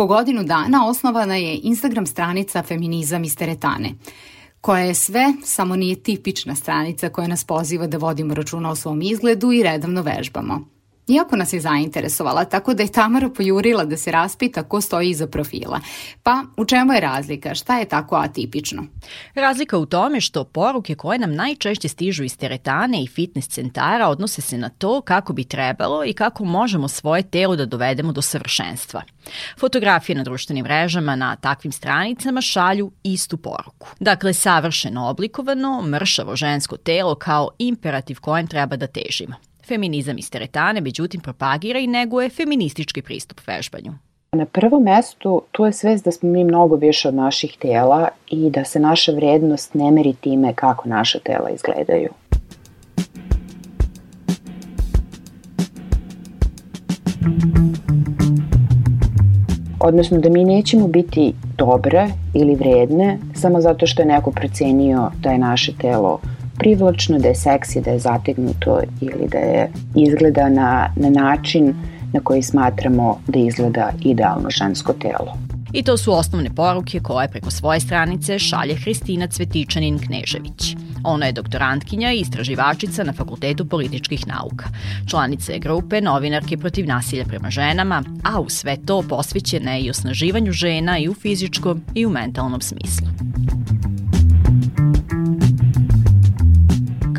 oko 0.00 0.06
godinu 0.06 0.42
dana 0.42 0.86
osnovana 0.88 1.36
je 1.36 1.60
Instagram 1.62 2.06
stranica 2.06 2.62
Feminizam 2.62 3.24
iz 3.24 3.36
teretane, 3.36 3.90
koja 4.60 4.82
je 4.82 4.94
sve, 4.94 5.32
samo 5.44 5.76
nije 5.76 6.02
tipična 6.02 6.54
stranica 6.54 7.08
koja 7.08 7.28
nas 7.28 7.44
poziva 7.44 7.86
da 7.86 7.98
vodimo 7.98 8.34
računa 8.34 8.70
o 8.70 8.76
svom 8.76 9.02
izgledu 9.02 9.52
i 9.52 9.62
redovno 9.62 10.02
vežbamo. 10.02 10.79
Iako 11.10 11.36
nas 11.36 11.52
je 11.52 11.60
zainteresovala, 11.60 12.44
tako 12.44 12.74
da 12.74 12.82
je 12.82 12.92
Tamara 12.92 13.28
pojurila 13.28 13.84
da 13.84 13.96
se 13.96 14.12
raspita 14.12 14.62
ko 14.62 14.80
stoji 14.80 15.10
iza 15.10 15.26
profila. 15.26 15.80
Pa, 16.22 16.42
u 16.56 16.64
čemu 16.64 16.92
je 16.92 17.00
razlika? 17.00 17.54
Šta 17.54 17.78
je 17.78 17.84
tako 17.84 18.16
atipično? 18.16 18.84
Razlika 19.34 19.78
u 19.78 19.86
tome 19.86 20.20
što 20.20 20.44
poruke 20.44 20.94
koje 20.94 21.18
nam 21.18 21.34
najčešće 21.34 21.88
stižu 21.88 22.24
iz 22.24 22.36
teretane 22.36 23.02
i 23.02 23.06
fitness 23.06 23.48
centara 23.48 24.08
odnose 24.08 24.40
se 24.40 24.58
na 24.58 24.68
to 24.68 25.00
kako 25.00 25.32
bi 25.32 25.44
trebalo 25.44 26.04
i 26.04 26.12
kako 26.12 26.44
možemo 26.44 26.88
svoje 26.88 27.22
telo 27.22 27.56
da 27.56 27.66
dovedemo 27.66 28.12
do 28.12 28.22
savršenstva. 28.22 29.02
Fotografije 29.60 30.16
na 30.16 30.24
društvenim 30.24 30.64
mrežama 30.64 31.16
na 31.16 31.36
takvim 31.36 31.72
stranicama 31.72 32.40
šalju 32.40 32.90
istu 33.02 33.36
poruku. 33.36 33.88
Dakle, 34.00 34.32
savršeno 34.32 35.08
oblikovano, 35.08 35.82
mršavo 35.82 36.36
žensko 36.36 36.76
telo 36.76 37.14
kao 37.14 37.50
imperativ 37.58 38.20
kojem 38.20 38.46
treba 38.46 38.76
da 38.76 38.86
težimo. 38.86 39.49
Feminizam 39.70 40.18
iz 40.18 40.30
teretane, 40.30 40.80
međutim, 40.80 41.20
propagira 41.20 41.78
i 41.78 41.86
neguje 41.86 42.28
feministički 42.28 43.02
pristup 43.02 43.40
vežbanju. 43.46 43.92
Na 44.32 44.46
prvom 44.46 44.82
mestu 44.82 45.42
tu 45.52 45.64
je 45.64 45.72
svest 45.72 46.04
da 46.04 46.12
smo 46.12 46.28
mi 46.28 46.44
mnogo 46.44 46.76
više 46.76 47.08
od 47.08 47.14
naših 47.14 47.56
tela 47.58 48.08
i 48.30 48.50
da 48.50 48.64
se 48.64 48.80
naša 48.80 49.12
vrednost 49.12 49.74
ne 49.74 49.90
meri 49.90 50.12
time 50.12 50.54
kako 50.54 50.88
naša 50.88 51.18
tela 51.18 51.50
izgledaju. 51.50 52.08
Odnosno 59.80 60.18
da 60.18 60.28
mi 60.28 60.44
nećemo 60.44 60.88
biti 60.88 61.34
dobre 61.58 62.08
ili 62.34 62.54
vredne 62.54 63.18
samo 63.34 63.60
zato 63.60 63.86
što 63.86 64.02
je 64.02 64.06
neko 64.06 64.30
procenio 64.30 65.10
da 65.22 65.30
je 65.30 65.38
naše 65.38 65.72
telo 65.80 66.20
privlačno, 66.60 67.18
da 67.18 67.28
je 67.28 67.34
seksi, 67.34 67.80
da 67.80 67.90
je 67.90 67.98
zategnuto 67.98 68.80
ili 69.00 69.28
da 69.28 69.38
je 69.38 69.70
izgleda 69.94 70.48
na, 70.48 70.92
na 70.96 71.10
način 71.10 71.74
na 72.12 72.20
koji 72.20 72.42
smatramo 72.42 73.20
da 73.26 73.38
izgleda 73.38 73.92
idealno 74.04 74.50
žensko 74.50 74.92
telo. 74.92 75.36
I 75.72 75.82
to 75.82 75.96
su 75.96 76.12
osnovne 76.12 76.50
poruke 76.54 77.00
koje 77.00 77.28
preko 77.28 77.50
svoje 77.50 77.80
stranice 77.80 78.38
šalje 78.38 78.74
Hristina 78.74 79.26
Cvetičanin 79.26 79.98
Knežević. 79.98 80.76
Ona 81.04 81.26
je 81.26 81.32
doktorantkinja 81.32 82.12
i 82.12 82.20
istraživačica 82.20 83.04
na 83.04 83.12
Fakultetu 83.12 83.64
političkih 83.64 84.26
nauka. 84.26 84.66
Članica 85.10 85.52
je 85.52 85.58
grupe 85.58 86.00
novinarke 86.00 86.56
protiv 86.56 86.86
nasilja 86.86 87.24
prema 87.24 87.50
ženama, 87.50 88.02
a 88.24 88.40
u 88.40 88.48
sve 88.48 88.76
to 88.86 89.02
posvećena 89.08 89.72
je 89.72 89.82
i 89.82 89.90
osnaživanju 89.90 90.52
žena 90.52 90.98
i 90.98 91.08
u 91.08 91.14
fizičkom 91.14 91.82
i 91.94 92.06
u 92.06 92.10
mentalnom 92.10 92.60
smislu. 92.60 93.06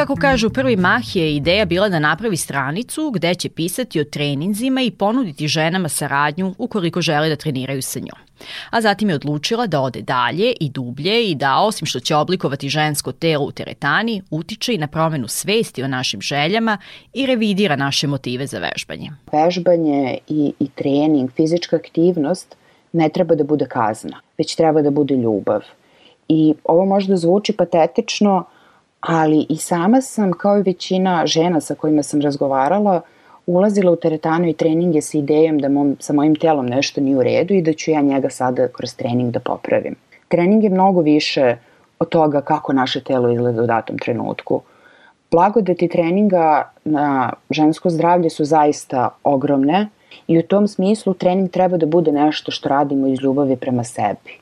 Kako 0.02 0.16
kažu, 0.16 0.50
prvi 0.50 0.76
mah 0.76 1.16
je 1.16 1.36
ideja 1.36 1.66
bila 1.66 1.90
da 1.90 2.00
napravi 2.00 2.38
stranicu 2.38 3.12
gde 3.12 3.36
će 3.36 3.50
pisati 3.50 4.02
o 4.02 4.04
treninzima 4.04 4.82
i 4.82 4.92
ponuditi 4.92 5.48
ženama 5.48 5.90
saradnju 5.90 6.56
ukoliko 6.58 7.02
žele 7.02 7.30
da 7.30 7.36
treniraju 7.36 7.82
sa 7.82 8.00
njom. 8.00 8.48
A 8.70 8.82
zatim 8.82 9.10
je 9.10 9.16
odlučila 9.16 9.68
da 9.68 9.82
ode 9.82 10.02
dalje 10.02 10.54
i 10.60 10.70
dublje 10.70 11.30
i 11.30 11.36
da, 11.36 11.60
osim 11.60 11.86
što 11.86 12.00
će 12.00 12.16
oblikovati 12.16 12.70
žensko 12.70 13.12
telo 13.12 13.46
u 13.46 13.52
teretani, 13.52 14.22
utiče 14.32 14.74
i 14.74 14.78
na 14.78 14.88
promenu 14.88 15.28
svesti 15.28 15.84
o 15.84 15.88
našim 15.88 16.22
željama 16.22 16.78
i 17.14 17.26
revidira 17.26 17.76
naše 17.76 18.08
motive 18.08 18.48
za 18.48 18.60
vežbanje. 18.60 19.12
Vežbanje 19.32 20.18
i, 20.28 20.54
i 20.60 20.68
trening, 20.68 21.32
fizička 21.32 21.76
aktivnost 21.76 22.56
ne 22.92 23.10
treba 23.10 23.36
da 23.36 23.44
bude 23.44 23.66
kazna, 23.66 24.20
već 24.38 24.56
treba 24.56 24.82
da 24.82 24.90
bude 24.90 25.16
ljubav. 25.16 25.62
I 26.28 26.54
ovo 26.64 26.86
možda 26.86 27.18
zvuči 27.18 27.54
patetično, 27.54 28.46
ali 29.02 29.46
i 29.50 29.58
sama 29.58 30.02
sam, 30.02 30.34
kao 30.34 30.58
i 30.58 30.62
većina 30.62 31.26
žena 31.26 31.62
sa 31.62 31.76
kojima 31.76 32.04
sam 32.04 32.22
razgovarala, 32.22 33.02
ulazila 33.46 33.92
u 33.92 33.96
teretanu 33.96 34.48
i 34.48 34.54
treninge 34.54 35.02
sa 35.02 35.18
idejom 35.18 35.58
da 35.58 35.70
mom, 35.70 35.98
sa 36.00 36.14
mojim 36.14 36.36
telom 36.36 36.66
nešto 36.66 37.02
nije 37.02 37.18
u 37.18 37.24
redu 37.24 37.54
i 37.54 37.62
da 37.62 37.74
ću 37.74 37.92
ja 37.92 38.02
njega 38.02 38.30
sada 38.30 38.68
kroz 38.68 38.96
trening 38.96 39.32
da 39.32 39.40
popravim. 39.40 39.96
Trening 40.28 40.64
je 40.64 40.70
mnogo 40.70 41.02
više 41.02 41.58
od 42.00 42.10
toga 42.10 42.42
kako 42.42 42.74
naše 42.74 43.04
telo 43.04 43.32
izgleda 43.32 43.64
u 43.64 43.68
datom 43.68 43.98
trenutku. 43.98 44.62
Blagodeti 45.32 45.88
treninga 45.88 46.72
na 46.84 47.34
žensko 47.50 47.90
zdravlje 47.90 48.30
su 48.30 48.46
zaista 48.46 49.10
ogromne 49.24 49.90
i 50.28 50.40
u 50.40 50.44
tom 50.44 50.68
smislu 50.68 51.14
trening 51.14 51.50
treba 51.50 51.78
da 51.78 51.86
bude 51.86 52.12
nešto 52.12 52.52
što 52.52 52.70
radimo 52.70 53.08
iz 53.08 53.22
ljubavi 53.22 53.56
prema 53.56 53.84
sebi 53.84 54.41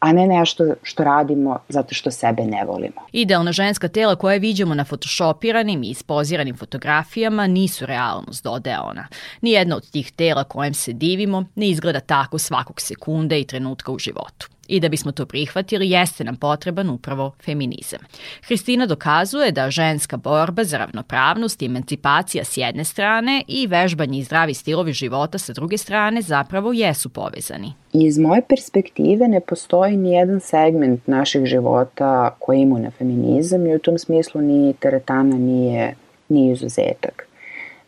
a 0.00 0.12
ne 0.12 0.26
nešto 0.26 0.64
što 0.82 1.04
radimo 1.04 1.58
zato 1.68 1.94
što 1.94 2.10
sebe 2.10 2.42
ne 2.42 2.64
volimo. 2.64 3.00
Idealna 3.12 3.52
ženska 3.52 3.88
tela 3.88 4.16
koje 4.16 4.38
viđamo 4.38 4.74
na 4.74 4.84
photoshopiranim 4.84 5.82
i 5.82 5.90
ispoziranim 5.90 6.56
fotografijama 6.56 7.46
nisu 7.46 7.86
realnost, 7.86 8.44
dodaje 8.44 8.80
ona. 8.80 9.06
Nijedno 9.40 9.76
od 9.76 9.90
tih 9.90 10.12
tela 10.12 10.44
kojem 10.44 10.74
se 10.74 10.92
divimo 10.92 11.44
ne 11.54 11.68
izgleda 11.68 12.00
tako 12.00 12.38
svakog 12.38 12.80
sekunde 12.80 13.40
i 13.40 13.46
trenutka 13.46 13.92
u 13.92 13.98
životu. 13.98 14.53
I 14.68 14.80
da 14.80 14.88
bismo 14.88 15.12
to 15.12 15.26
prihvatili, 15.26 15.90
jeste 15.90 16.24
nam 16.24 16.36
potreban 16.36 16.90
upravo 16.90 17.32
feminizam. 17.44 18.00
Hristina 18.46 18.86
dokazuje 18.86 19.52
da 19.52 19.70
ženska 19.70 20.16
borba 20.16 20.64
za 20.64 20.78
ravnopravnost 20.78 21.62
i 21.62 21.66
emancipacija 21.66 22.44
s 22.44 22.56
jedne 22.56 22.84
strane 22.84 23.42
i 23.48 23.66
vežbanje 23.66 24.18
i 24.18 24.22
zdravi 24.22 24.54
stilovi 24.54 24.92
života 24.92 25.38
sa 25.38 25.52
druge 25.52 25.78
strane 25.78 26.22
zapravo 26.22 26.72
jesu 26.72 27.08
povezani. 27.08 27.72
Iz 27.92 28.18
moje 28.18 28.42
perspektive 28.48 29.28
ne 29.28 29.40
postoji 29.40 29.96
ni 29.96 30.12
jedan 30.12 30.40
segment 30.40 31.06
naših 31.06 31.44
života 31.44 32.36
koji 32.38 32.60
ima 32.60 32.78
na 32.78 32.90
feminizam 32.90 33.66
i 33.66 33.74
u 33.74 33.78
tom 33.78 33.98
smislu 33.98 34.40
ni 34.40 34.74
teretana 34.80 35.36
nije, 35.36 35.94
nije 36.28 36.52
izuzetak. 36.52 37.23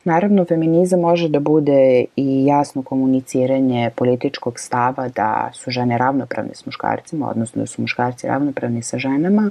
Naravno, 0.07 0.45
feminizam 0.45 1.01
može 1.01 1.29
da 1.29 1.41
bude 1.41 2.05
i 2.17 2.45
jasno 2.47 2.83
komuniciranje 2.83 3.91
političkog 3.97 4.61
stava 4.61 5.09
da 5.09 5.51
su 5.55 5.71
žene 5.71 5.99
ravnopravne 5.99 6.55
s 6.55 6.67
muškarcima, 6.67 7.31
odnosno 7.31 7.63
da 7.63 7.67
su 7.67 7.83
muškarci 7.83 8.27
ravnopravni 8.27 8.83
sa 8.83 8.99
ženama, 8.99 9.51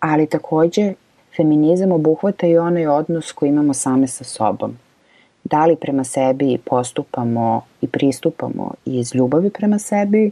ali 0.00 0.26
takođe 0.26 0.92
feminizam 1.36 1.92
obuhvata 1.92 2.46
i 2.46 2.58
onaj 2.58 2.86
odnos 2.86 3.32
koji 3.32 3.48
imamo 3.48 3.74
same 3.74 4.06
sa 4.06 4.24
sobom. 4.24 4.76
Da 5.44 5.66
li 5.66 5.76
prema 5.76 6.04
sebi 6.04 6.58
postupamo 6.64 7.62
i 7.80 7.88
pristupamo 7.88 8.70
iz 8.84 9.14
ljubavi 9.14 9.50
prema 9.50 9.78
sebi 9.78 10.30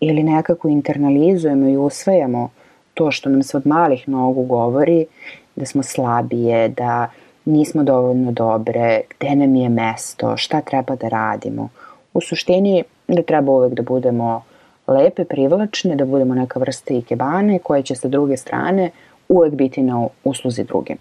ili 0.00 0.22
nekako 0.22 0.68
internalizujemo 0.68 1.68
i 1.68 1.76
usvajamo 1.76 2.50
to 2.94 3.10
što 3.10 3.28
nam 3.28 3.42
se 3.42 3.56
od 3.56 3.66
malih 3.66 4.08
nogu 4.08 4.44
govori 4.44 5.06
da 5.54 5.66
smo 5.66 5.82
slabije, 5.82 6.68
da 6.68 7.08
nismo 7.46 7.82
dovoljno 7.82 8.32
dobre, 8.32 9.00
gde 9.18 9.34
nam 9.34 9.54
je 9.54 9.68
mesto, 9.68 10.36
šta 10.36 10.60
treba 10.60 10.96
da 10.96 11.08
radimo. 11.08 11.68
U 12.14 12.20
suštini 12.20 12.84
ne 13.08 13.22
treba 13.22 13.52
uvek 13.52 13.74
da 13.74 13.82
budemo 13.82 14.42
lepe, 14.86 15.24
privlačne, 15.24 15.96
da 15.96 16.04
budemo 16.04 16.34
neka 16.34 16.60
vrsta 16.60 16.94
ikebane 16.94 17.58
koje 17.58 17.82
će 17.82 17.94
sa 17.94 18.08
druge 18.08 18.36
strane 18.36 18.90
uvek 19.28 19.54
biti 19.54 19.82
na 19.82 20.06
usluzi 20.24 20.64
drugima. 20.64 21.00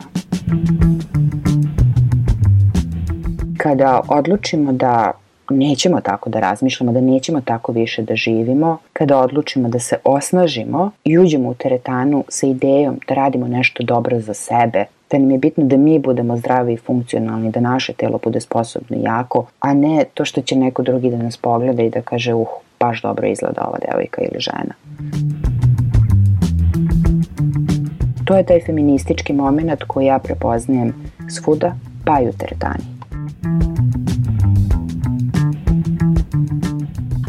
Kada 3.58 4.02
odlučimo 4.08 4.72
da 4.72 5.12
nećemo 5.50 6.02
tako 6.02 6.30
da 6.30 6.40
razmišljamo, 6.40 6.92
da 6.92 7.02
nećemo 7.02 7.42
tako 7.42 7.72
više 7.72 8.02
da 8.02 8.16
živimo, 8.16 8.78
kada 8.94 9.20
odlučimo 9.20 9.70
da 9.70 9.80
se 9.80 9.98
osnažimo 10.04 10.92
i 11.04 11.18
uđemo 11.18 11.50
u 11.50 11.54
teretanu 11.54 12.24
sa 12.28 12.48
idejom 12.48 13.00
da 13.08 13.14
radimo 13.14 13.48
nešto 13.48 13.84
dobro 13.84 14.20
za 14.20 14.34
sebe, 14.34 14.86
da 15.12 15.18
nam 15.18 15.32
je 15.32 15.38
bitno 15.38 15.64
da 15.64 15.78
mi 15.78 16.00
budemo 16.00 16.38
zdravi 16.38 16.74
i 16.74 16.78
funkcionalni, 16.78 17.52
da 17.52 17.60
naše 17.60 17.94
telo 17.94 18.20
bude 18.24 18.40
sposobno 18.40 18.98
i 18.98 19.04
jako, 19.04 19.46
a 19.60 19.74
ne 19.74 20.06
to 20.14 20.26
što 20.26 20.42
će 20.42 20.56
neko 20.56 20.84
drugi 20.84 21.10
da 21.10 21.18
nas 21.18 21.38
pogleda 21.38 21.84
i 21.84 21.90
da 21.90 22.02
kaže 22.02 22.34
uh, 22.34 22.48
baš 22.80 23.02
dobro 23.02 23.28
izgleda 23.28 23.62
ova 23.68 23.78
devojka 23.92 24.22
ili 24.22 24.40
žena. 24.40 24.74
To 28.26 28.36
je 28.36 28.46
taj 28.46 28.60
feministički 28.66 29.34
moment 29.34 29.84
koji 29.88 30.06
ja 30.06 30.20
prepoznajem 30.20 30.94
svuda, 31.30 31.76
pa 32.06 32.22
i 32.22 32.30
u 32.30 32.32
teretani. 32.32 32.84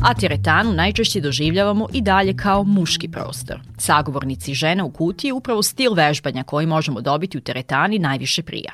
A 0.07 0.15
teretanu 0.15 0.73
najčešće 0.73 1.21
doživljavamo 1.21 1.89
i 1.93 2.01
dalje 2.01 2.37
kao 2.37 2.65
muški 2.65 3.09
prostor. 3.09 3.61
Sagovornici 3.79 4.55
žena 4.55 4.85
u 4.85 4.91
kutiji 4.91 5.33
upravo 5.33 5.63
stil 5.63 5.95
vežbanja 5.95 6.43
koji 6.43 6.67
možemo 6.67 7.01
dobiti 7.01 7.39
u 7.39 7.41
teretani 7.41 7.99
najviše 7.99 8.43
prija. 8.43 8.73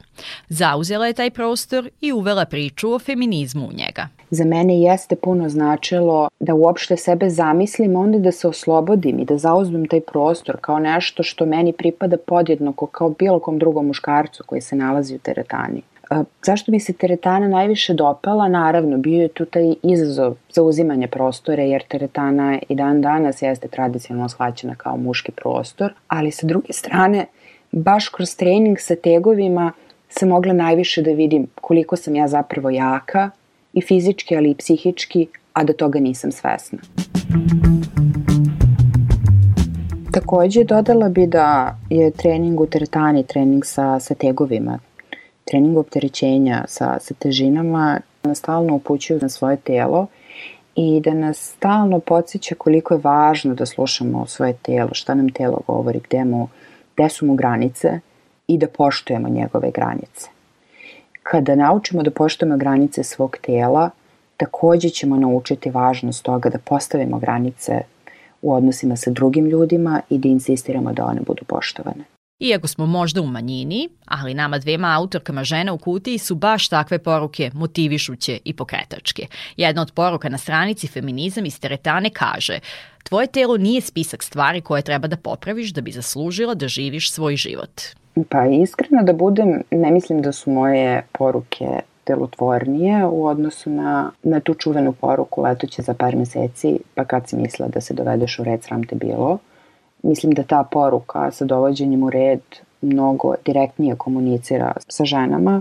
Zauzela 0.49 1.07
je 1.07 1.13
taj 1.13 1.31
prostor 1.31 1.91
i 2.01 2.13
uvela 2.13 2.45
priču 2.45 2.93
o 2.93 2.99
feminizmu 2.99 3.69
u 3.69 3.73
njega. 3.73 4.09
Za 4.31 4.45
mene 4.45 4.81
jeste 4.81 5.17
puno 5.17 5.49
značilo 5.49 6.29
da 6.41 6.55
uopšte 6.55 6.97
sebe 6.97 7.31
zamislim, 7.31 7.97
onda 7.97 8.19
da 8.19 8.33
se 8.33 8.49
oslobodim 8.49 9.19
i 9.19 9.25
da 9.25 9.39
zauzmem 9.39 9.89
taj 9.89 10.01
prostor 10.01 10.57
kao 10.61 10.79
nešto 10.79 11.23
što 11.23 11.47
meni 11.47 11.73
pripada 11.73 12.17
podjednako 12.27 12.87
kao 12.87 13.11
bilo 13.11 13.39
kom 13.39 13.59
drugom 13.59 13.87
muškarcu 13.87 14.45
koji 14.47 14.61
se 14.61 14.77
nalazi 14.77 15.15
u 15.15 15.19
teretani 15.19 15.83
Zašto 16.47 16.73
mi 16.73 16.81
se 16.81 16.93
teretana 16.93 17.49
najviše 17.49 17.95
dopala? 17.95 18.49
Naravno, 18.49 18.99
bio 18.99 19.23
je 19.23 19.29
tu 19.29 19.45
taj 19.45 19.75
izazov 19.83 20.35
za 20.51 20.63
uzimanje 20.63 21.09
prostore, 21.09 21.69
jer 21.69 21.83
teretana 21.89 22.59
i 22.69 22.75
dan 22.75 23.01
danas 23.01 23.43
jeste 23.43 23.69
tradicionalno 23.69 24.29
shvaćena 24.29 24.75
kao 24.75 24.97
muški 24.97 25.33
prostor, 25.33 25.95
ali 26.09 26.31
sa 26.31 26.47
druge 26.47 26.73
strane, 26.73 27.27
baš 27.73 28.09
kroz 28.09 28.37
trening 28.37 28.79
sa 28.81 28.97
tegovima 28.97 29.73
sam 30.09 30.29
mogla 30.29 30.53
najviše 30.53 31.03
da 31.03 31.11
vidim 31.11 31.47
koliko 31.61 31.97
sam 31.97 32.17
ja 32.17 32.29
zapravo 32.29 32.71
jaka 32.71 33.31
i 33.73 33.81
fizički, 33.81 34.37
ali 34.37 34.51
i 34.51 34.55
psihički, 34.55 35.27
a 35.53 35.65
da 35.65 35.73
toga 35.73 35.99
nisam 35.99 36.33
svesna. 36.33 36.79
Takođe, 40.13 40.65
dodala 40.65 41.09
bi 41.09 41.27
da 41.27 41.77
je 41.91 42.11
trening 42.11 42.61
u 42.61 42.67
teretani, 42.67 43.27
trening 43.27 43.65
sa, 43.65 44.01
sa 44.01 44.15
tegovima, 44.15 44.79
trening 45.53 45.79
opterećenja 45.79 46.65
sa, 46.69 46.99
sa 47.01 47.15
težinama 47.15 48.01
nas 48.23 48.39
stalno 48.39 48.75
upućuju 48.75 49.19
na 49.23 49.29
svoje 49.29 49.57
telo 49.57 50.07
i 50.75 51.01
da 51.01 51.15
nas 51.15 51.39
stalno 51.57 51.99
podsjeća 51.99 52.55
koliko 52.55 52.95
je 52.95 53.01
važno 53.05 53.55
da 53.55 53.67
slušamo 53.67 54.27
svoje 54.27 54.53
telo, 54.53 54.89
šta 54.93 55.15
nam 55.15 55.29
telo 55.29 55.61
govori, 55.67 56.01
gde, 56.09 56.25
mu, 56.25 56.49
gde 56.95 57.09
su 57.09 57.27
mu 57.27 57.35
granice 57.35 58.01
i 58.47 58.59
da 58.59 58.67
poštujemo 58.67 59.29
njegove 59.29 59.71
granice. 59.71 60.29
Kada 61.23 61.55
naučimo 61.55 62.03
da 62.03 62.11
poštujemo 62.11 62.57
granice 62.57 63.05
svog 63.05 63.37
tela, 63.43 63.91
takođe 64.37 64.89
ćemo 64.89 65.17
naučiti 65.17 65.71
važnost 65.71 66.25
toga 66.25 66.49
da 66.49 66.59
postavimo 66.59 67.19
granice 67.19 67.81
u 68.43 68.55
odnosima 68.55 68.97
sa 68.97 69.11
drugim 69.11 69.47
ljudima 69.47 70.01
i 70.11 70.19
da 70.19 70.29
insistiramo 70.29 70.93
da 70.93 71.05
one 71.05 71.21
budu 71.21 71.45
poštovane. 71.45 72.12
Iako 72.43 72.69
smo 72.69 72.87
možda 72.87 73.21
u 73.21 73.27
manjini, 73.27 73.89
ali 74.05 74.35
nama 74.35 74.59
dvema 74.59 74.97
autorkama 74.97 75.45
žena 75.45 75.73
u 75.73 75.79
kutiji 75.79 76.19
su 76.19 76.35
baš 76.35 76.69
takve 76.69 76.99
poruke 76.99 77.51
motivišuće 77.55 78.39
i 78.45 78.53
pokretačke. 78.53 79.27
Jedna 79.57 79.83
od 79.83 79.93
poruka 79.93 80.29
na 80.29 80.39
stranici 80.39 80.87
Feminizam 80.87 81.47
iz 81.47 81.61
teretane 81.61 82.11
kaže 82.11 82.59
Tvoje 83.03 83.27
telo 83.27 83.57
nije 83.57 83.81
spisak 83.81 84.23
stvari 84.23 84.61
koje 84.61 84.83
treba 84.83 85.09
da 85.09 85.17
popraviš 85.17 85.73
da 85.73 85.81
bi 85.81 85.93
zaslužila 85.93 86.55
da 86.55 86.69
živiš 86.69 87.13
svoj 87.13 87.37
život. 87.37 87.83
Pa 88.29 88.47
iskreno 88.47 89.03
da 89.03 89.13
budem, 89.13 89.63
ne 89.71 89.91
mislim 89.91 90.23
da 90.23 90.33
su 90.33 90.51
moje 90.51 91.03
poruke 91.13 91.67
delotvornije 92.07 93.05
u 93.07 93.27
odnosu 93.27 93.71
na, 93.71 94.11
na 94.23 94.41
tu 94.41 94.55
čuvenu 94.55 94.93
poruku 94.93 95.43
letoće 95.43 95.83
za 95.83 95.95
par 95.95 96.17
meseci, 96.17 96.79
pa 96.95 97.05
kad 97.05 97.29
si 97.29 97.37
mislila 97.37 97.69
da 97.69 97.81
se 97.81 97.95
dovedeš 97.95 98.39
u 98.39 98.45
red, 98.45 98.63
sram 98.63 98.85
te 98.85 98.95
bilo. 98.97 99.39
Mislim 100.03 100.33
da 100.33 100.43
ta 100.43 100.65
poruka 100.71 101.31
sa 101.31 101.45
dovođenjem 101.45 102.03
u 102.03 102.11
red 102.11 102.41
mnogo 102.81 103.35
direktnije 103.45 103.97
komunicira 103.97 104.73
sa 104.89 105.05
ženama, 105.05 105.61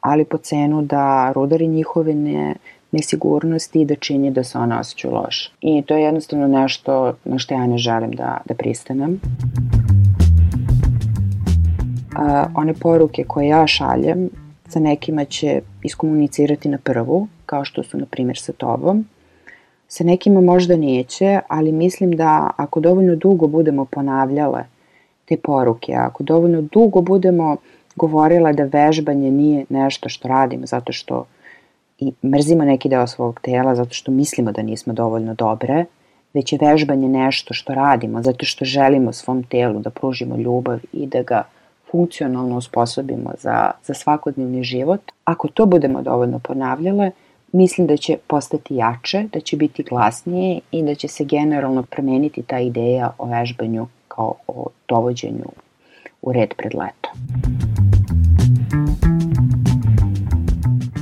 ali 0.00 0.24
po 0.24 0.38
cenu 0.38 0.82
da 0.82 1.32
rudari 1.34 1.68
njihove 1.68 2.14
ne, 2.14 2.54
nesigurnosti 2.92 3.80
i 3.80 3.84
da 3.84 3.94
čini 3.94 4.30
da 4.30 4.44
se 4.44 4.58
ona 4.58 4.80
osjećaju 4.80 5.14
loše. 5.14 5.52
I 5.60 5.82
to 5.82 5.96
je 5.96 6.02
jednostavno 6.02 6.48
nešto 6.48 7.14
na 7.24 7.38
što 7.38 7.54
ja 7.54 7.66
ne 7.66 7.78
želim 7.78 8.10
da, 8.10 8.38
da 8.44 8.54
pristanem. 8.54 9.20
A, 12.16 12.46
one 12.54 12.74
poruke 12.74 13.24
koje 13.24 13.48
ja 13.48 13.66
šaljem 13.66 14.30
sa 14.68 14.80
nekima 14.80 15.24
će 15.24 15.60
iskomunicirati 15.82 16.68
na 16.68 16.78
prvu, 16.78 17.28
kao 17.46 17.64
što 17.64 17.82
su 17.82 17.98
na 17.98 18.06
primjer 18.06 18.38
sa 18.38 18.52
tobom, 18.52 19.04
Sa 19.94 20.04
nekima 20.04 20.40
možda 20.40 20.76
neće, 20.76 21.40
ali 21.48 21.72
mislim 21.72 22.16
da 22.16 22.50
ako 22.56 22.80
dovoljno 22.80 23.16
dugo 23.16 23.46
budemo 23.46 23.84
ponavljale 23.84 24.64
te 25.24 25.36
poruke, 25.36 25.92
ako 25.92 26.22
dovoljno 26.22 26.62
dugo 26.62 27.00
budemo 27.00 27.56
govorile 27.96 28.52
da 28.52 28.64
vežbanje 28.64 29.30
nije 29.30 29.64
nešto 29.68 30.08
što 30.08 30.28
radimo 30.28 30.66
zato 30.66 30.92
što 30.92 31.26
i 31.98 32.12
mrzimo 32.24 32.64
neki 32.64 32.88
deo 32.88 33.06
svog 33.06 33.40
tela, 33.42 33.74
zato 33.74 33.94
što 33.94 34.12
mislimo 34.12 34.52
da 34.52 34.62
nismo 34.62 34.92
dovoljno 34.92 35.34
dobre, 35.34 35.84
već 36.32 36.52
je 36.52 36.58
vežbanje 36.62 37.08
nešto 37.08 37.54
što 37.54 37.74
radimo 37.74 38.22
zato 38.22 38.44
što 38.44 38.64
želimo 38.64 39.12
svom 39.12 39.42
telu 39.42 39.80
da 39.80 39.90
pružimo 39.90 40.36
ljubav 40.36 40.78
i 40.92 41.06
da 41.06 41.22
ga 41.22 41.42
funkcionalno 41.90 42.56
usposobimo 42.56 43.32
za, 43.38 43.70
za 43.84 43.94
svakodnevni 43.94 44.62
život. 44.62 45.00
Ako 45.24 45.48
to 45.48 45.66
budemo 45.66 46.02
dovoljno 46.02 46.38
ponavljale, 46.38 47.10
mislim 47.54 47.86
da 47.86 47.96
će 47.96 48.16
postati 48.26 48.74
jače, 48.74 49.24
da 49.32 49.40
će 49.40 49.56
biti 49.56 49.82
glasnije 49.82 50.60
i 50.70 50.82
da 50.82 50.94
će 50.94 51.08
se 51.08 51.24
generalno 51.24 51.82
promeniti 51.82 52.42
ta 52.42 52.58
ideja 52.58 53.10
o 53.18 53.26
vežbanju 53.26 53.86
kao 54.08 54.34
o 54.46 54.66
dovođenju 54.88 55.48
u 56.22 56.32
red 56.32 56.54
pred 56.56 56.74
leto. 56.74 57.10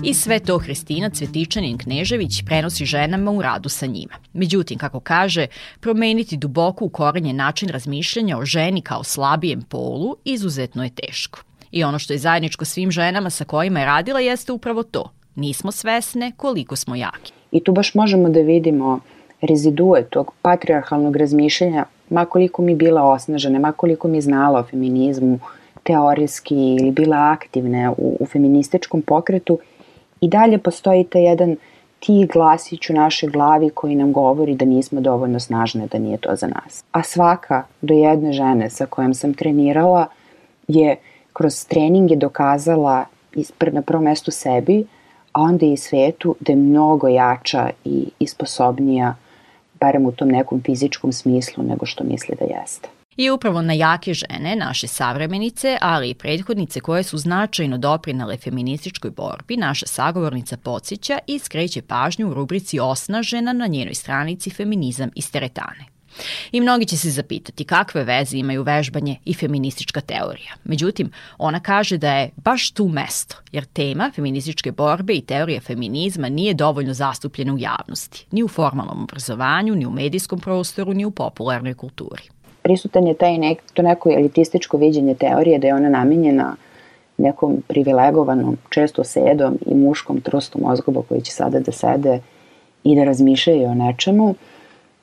I 0.05 0.15
sve 0.15 0.39
to 0.41 0.59
Hristina 0.59 1.11
Cvetičanin 1.11 1.79
Knežević 1.79 2.43
prenosi 2.47 2.85
ženama 2.85 3.31
u 3.31 3.43
radu 3.43 3.69
sa 3.69 3.87
njima. 3.87 4.15
Međutim, 4.33 4.79
kako 4.79 5.01
kaže, 5.01 5.47
promeniti 5.81 6.37
duboko 6.37 6.85
ukorenje 6.85 7.33
način 7.33 7.69
razmišljanja 7.69 8.39
o 8.39 8.45
ženi 8.45 8.83
kao 8.83 9.05
slabijem 9.05 9.63
polu 9.63 10.17
izuzetno 10.25 10.85
je 10.85 10.91
teško. 10.91 11.41
I 11.71 11.85
ono 11.85 11.99
što 11.99 12.13
je 12.13 12.19
zajedničko 12.19 12.65
svim 12.65 12.91
ženama 12.91 13.31
sa 13.31 13.45
kojima 13.45 13.81
je 13.81 13.87
radila 13.87 14.21
jeste 14.21 14.53
upravo 14.53 14.83
to– 14.83 15.11
nismo 15.35 15.73
svesne 15.73 16.33
koliko 16.37 16.77
smo 16.77 16.97
jaki. 16.97 17.33
I 17.51 17.65
tu 17.65 17.73
baš 17.73 17.95
možemo 17.95 18.29
da 18.29 18.41
vidimo 18.41 19.01
rezidue 19.41 20.05
tog 20.05 20.33
patriarhalnog 20.43 21.17
razmišljanja, 21.17 21.85
makoliko 22.11 22.63
mi 22.63 22.75
bila 22.75 23.03
osnažene, 23.03 23.59
makoliko 23.59 24.09
mi 24.09 24.21
znala 24.21 24.61
o 24.61 24.63
feminizmu, 24.63 25.39
teorijski 25.83 26.55
ili 26.55 26.91
bila 26.91 27.17
aktivne 27.17 27.91
u, 27.91 28.17
u 28.21 28.27
feminističkom 28.27 29.03
pokretu, 29.03 29.59
i 30.21 30.29
dalje 30.29 30.59
postoji 30.59 31.05
taj 31.05 31.23
jedan 31.23 31.57
ti 32.01 32.29
glasić 32.33 32.91
u 32.91 32.93
našoj 32.93 33.29
glavi 33.29 33.71
koji 33.71 33.95
nam 33.95 34.13
govori 34.13 34.55
da 34.55 34.65
nismo 34.65 35.01
dovoljno 35.01 35.41
snažne, 35.41 35.87
da 35.87 35.99
nije 35.99 36.17
to 36.17 36.37
za 36.37 36.47
nas. 36.47 36.85
A 36.93 37.03
svaka 37.03 37.63
do 37.81 37.95
jedne 37.95 38.33
žene 38.33 38.71
sa 38.71 38.87
kojom 38.87 39.15
sam 39.15 39.35
trenirala 39.35 40.07
je 40.69 40.97
kroz 41.33 41.67
treninge 41.67 42.17
dokazala 42.17 43.05
na 43.73 43.83
prvom 43.83 44.05
mestu 44.05 44.31
sebi, 44.31 44.85
a 45.33 45.41
onda 45.41 45.67
i 45.67 45.77
svetu 45.77 46.37
da 46.41 46.53
je 46.53 46.57
mnogo 46.57 47.09
jača 47.09 47.71
i, 47.85 48.09
i 48.19 48.27
sposobnija, 48.27 49.15
barem 49.81 50.07
u 50.07 50.13
tom 50.13 50.29
nekom 50.29 50.63
fizičkom 50.67 51.13
smislu 51.13 51.65
nego 51.65 51.87
što 51.87 52.05
misli 52.05 52.37
da 52.41 52.45
jeste. 52.45 52.89
I 53.17 53.31
upravo 53.31 53.63
na 53.63 53.73
jake 53.73 54.15
žene, 54.15 54.57
naše 54.57 54.87
savremenice, 54.87 55.79
ali 55.81 56.11
i 56.11 56.15
prethodnice 56.15 56.81
koje 56.81 57.03
su 57.03 57.19
značajno 57.19 57.79
doprinale 57.79 58.37
feminističkoj 58.37 59.11
borbi, 59.11 59.57
naša 59.57 59.87
sagovornica 59.87 60.57
podsjeća 60.57 61.19
i 61.27 61.39
skreće 61.39 61.83
pažnju 61.83 62.31
u 62.31 62.35
rubrici 62.35 62.81
Osnažena 62.81 63.53
na 63.53 63.67
njenoj 63.67 63.95
stranici 63.95 64.51
Feminizam 64.51 65.11
iz 65.15 65.33
teretane. 65.33 65.92
I 66.53 66.61
mnogi 66.61 66.87
će 66.87 66.97
se 66.97 67.11
zapitati 67.11 67.65
kakve 67.65 68.05
veze 68.05 68.37
imaju 68.37 68.63
vežbanje 68.63 69.17
i 69.25 69.35
feministička 69.35 70.01
teorija. 70.01 70.53
Međutim, 70.65 71.11
ona 71.39 71.61
kaže 71.61 71.99
da 71.99 72.15
je 72.15 72.31
baš 72.37 72.71
tu 72.71 72.89
mesto, 72.89 73.37
jer 73.53 73.65
tema 73.65 74.11
feminističke 74.15 74.73
borbe 74.73 75.13
i 75.13 75.21
teorija 75.21 75.61
feminizma 75.61 76.29
nije 76.29 76.55
dovoljno 76.55 76.95
zastupljena 76.95 77.55
u 77.55 77.59
javnosti, 77.59 78.27
ni 78.31 78.43
u 78.43 78.49
formalnom 78.49 79.03
obrazovanju, 79.03 79.75
ni 79.75 79.87
u 79.87 79.91
medijskom 79.91 80.41
prostoru, 80.41 80.95
ni 80.95 81.05
u 81.05 81.11
popularnoj 81.11 81.75
kulturi. 81.75 82.23
Prisutan 82.63 83.07
je 83.07 83.15
taj 83.15 83.39
nek, 83.39 83.63
to 83.75 83.83
neko 83.83 84.11
elitističko 84.11 84.77
viđenje 84.77 85.15
teorije 85.15 85.59
da 85.59 85.67
je 85.67 85.75
ona 85.75 85.89
namenjena 85.89 86.57
nekom 87.17 87.63
privilegovanom, 87.69 88.59
često 88.69 89.05
sedom 89.05 89.59
i 89.67 89.75
muškom 89.75 90.21
trustu 90.21 90.59
mozgoba 90.61 91.03
koji 91.09 91.21
će 91.21 91.33
sada 91.33 91.61
da 91.61 91.73
sede 91.73 92.21
i 92.85 92.97
da 92.97 93.05
razmišljaju 93.05 93.69
o 93.69 93.75
nečemu, 93.75 94.35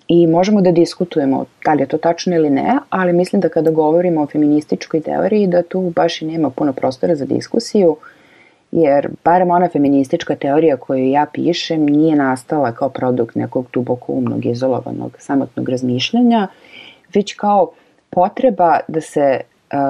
i 0.09 0.27
možemo 0.27 0.61
da 0.61 0.71
diskutujemo 0.71 1.45
da 1.65 1.73
li 1.73 1.81
je 1.81 1.87
to 1.87 1.97
tačno 1.97 2.35
ili 2.35 2.49
ne, 2.49 2.77
ali 2.89 3.13
mislim 3.13 3.41
da 3.41 3.49
kada 3.49 3.71
govorimo 3.71 4.21
o 4.21 4.27
feminističkoj 4.27 5.01
teoriji 5.01 5.47
da 5.47 5.61
tu 5.61 5.81
baš 5.95 6.21
i 6.21 6.25
nema 6.25 6.49
puno 6.49 6.73
prostora 6.73 7.15
za 7.15 7.25
diskusiju, 7.25 7.95
jer 8.71 9.09
barem 9.23 9.51
ona 9.51 9.69
feministička 9.69 10.35
teorija 10.35 10.77
koju 10.77 11.09
ja 11.09 11.25
pišem 11.33 11.85
nije 11.85 12.15
nastala 12.15 12.71
kao 12.71 12.89
produkt 12.89 13.35
nekog 13.35 13.65
duboko 13.73 14.13
umnog, 14.13 14.45
izolovanog, 14.45 15.15
samotnog 15.19 15.69
razmišljanja, 15.69 16.47
već 17.13 17.33
kao 17.33 17.71
potreba 18.09 18.79
da 18.87 19.01
se 19.01 19.41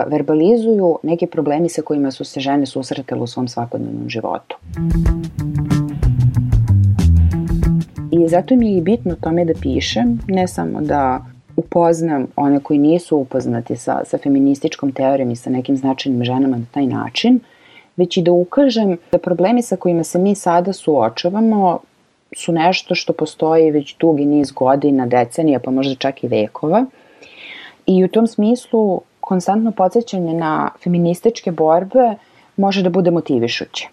verbalizuju 0.08 1.00
neke 1.04 1.28
problemi 1.28 1.70
sa 1.70 1.82
kojima 1.82 2.12
su 2.12 2.24
se 2.24 2.40
žene 2.40 2.66
susretele 2.66 3.22
u 3.22 3.28
svom 3.28 3.48
svakodnevnom 3.48 4.10
životu. 4.10 4.58
Zato 8.28 8.56
mi 8.56 8.72
je 8.72 8.78
i 8.78 8.82
bitno 8.82 9.16
tome 9.16 9.46
da 9.46 9.54
pišem, 9.62 10.20
ne 10.28 10.48
samo 10.48 10.82
da 10.82 11.26
upoznam 11.56 12.28
one 12.36 12.60
koji 12.60 12.80
nisu 12.80 13.18
upoznati 13.18 13.76
sa, 13.76 14.02
sa 14.06 14.18
feminističkom 14.18 14.92
teorijom 14.92 15.32
i 15.32 15.36
sa 15.36 15.50
nekim 15.50 15.78
značajnim 15.78 16.24
ženama 16.24 16.58
na 16.58 16.66
taj 16.72 16.86
način, 16.86 17.40
već 17.98 18.18
i 18.18 18.22
da 18.22 18.32
ukažem 18.32 18.98
da 19.12 19.18
problemi 19.18 19.62
sa 19.62 19.76
kojima 19.76 20.04
se 20.04 20.20
mi 20.20 20.36
sada 20.36 20.74
suočavamo 20.74 21.80
su 22.36 22.52
nešto 22.52 22.96
što 22.96 23.14
postoji 23.14 23.72
već 23.72 23.96
dugi 24.00 24.26
niz 24.26 24.52
godina, 24.52 25.06
decenija, 25.06 25.60
pa 25.60 25.72
možda 25.72 25.96
čak 25.96 26.24
i 26.24 26.28
vekova. 26.28 26.86
I 27.86 28.04
u 28.04 28.08
tom 28.08 28.28
smislu 28.28 29.02
konstantno 29.20 29.72
podsjećanje 29.72 30.34
na 30.34 30.70
feminističke 30.84 31.52
borbe 31.52 32.16
može 32.58 32.84
da 32.84 32.90
bude 32.90 33.12
motivišuće. 33.12 33.88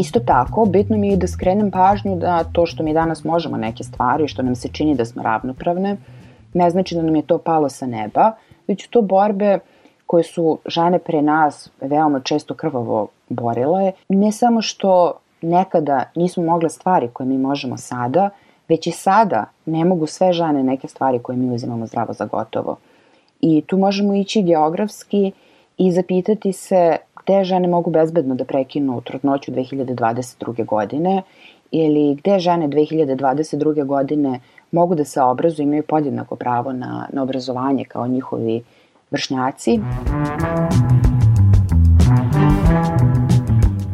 Isto 0.00 0.20
tako, 0.20 0.64
bitno 0.64 0.96
mi 0.96 1.08
je 1.08 1.16
da 1.16 1.26
skrenem 1.26 1.70
pažnju 1.70 2.16
da 2.16 2.44
to 2.44 2.66
što 2.66 2.82
mi 2.82 2.94
danas 2.94 3.24
možemo 3.24 3.56
neke 3.56 3.84
stvari, 3.84 4.28
što 4.28 4.42
nam 4.42 4.54
se 4.56 4.68
čini 4.68 4.94
da 4.94 5.04
smo 5.04 5.22
ravnopravne, 5.22 5.96
ne 6.54 6.70
znači 6.70 6.94
da 6.94 7.02
nam 7.02 7.16
je 7.16 7.22
to 7.22 7.38
palo 7.38 7.68
sa 7.68 7.86
neba, 7.86 8.32
već 8.66 8.86
to 8.86 9.02
borbe 9.02 9.58
koje 10.06 10.24
su 10.24 10.58
žene 10.66 10.98
pre 10.98 11.22
nas 11.22 11.70
veoma 11.80 12.20
često 12.20 12.54
krvavo 12.54 13.08
borile, 13.28 13.92
ne 14.08 14.32
samo 14.32 14.62
što 14.62 15.12
nekada 15.42 16.04
nismo 16.14 16.44
mogle 16.44 16.68
stvari 16.68 17.08
koje 17.12 17.26
mi 17.26 17.38
možemo 17.38 17.76
sada, 17.76 18.30
već 18.68 18.86
i 18.86 18.90
sada 18.90 19.44
ne 19.66 19.84
mogu 19.84 20.06
sve 20.06 20.32
žene 20.32 20.62
neke 20.62 20.88
stvari 20.88 21.18
koje 21.18 21.36
mi 21.36 21.54
uzimamo 21.54 21.86
zdravo 21.86 22.12
za 22.12 22.24
gotovo. 22.24 22.76
I 23.40 23.62
tu 23.66 23.78
možemo 23.78 24.14
ići 24.14 24.42
geografski 24.42 25.32
i 25.78 25.92
zapitati 25.92 26.52
se 26.52 26.96
gde 27.30 27.44
žene 27.44 27.68
mogu 27.68 27.90
bezbedno 27.90 28.34
da 28.34 28.44
prekinu 28.44 29.00
trudnoću 29.00 29.52
2022. 29.52 30.64
godine 30.66 31.22
ili 31.70 32.14
gde 32.14 32.38
žene 32.38 32.68
2022. 32.68 33.84
godine 33.86 34.40
mogu 34.72 34.94
da 34.94 35.04
se 35.04 35.22
obrazuju, 35.22 35.66
imaju 35.66 35.82
podjednako 35.82 36.36
pravo 36.36 36.72
na, 36.72 37.08
na 37.12 37.22
obrazovanje 37.22 37.84
kao 37.84 38.06
njihovi 38.08 38.62
vršnjaci. 39.10 39.80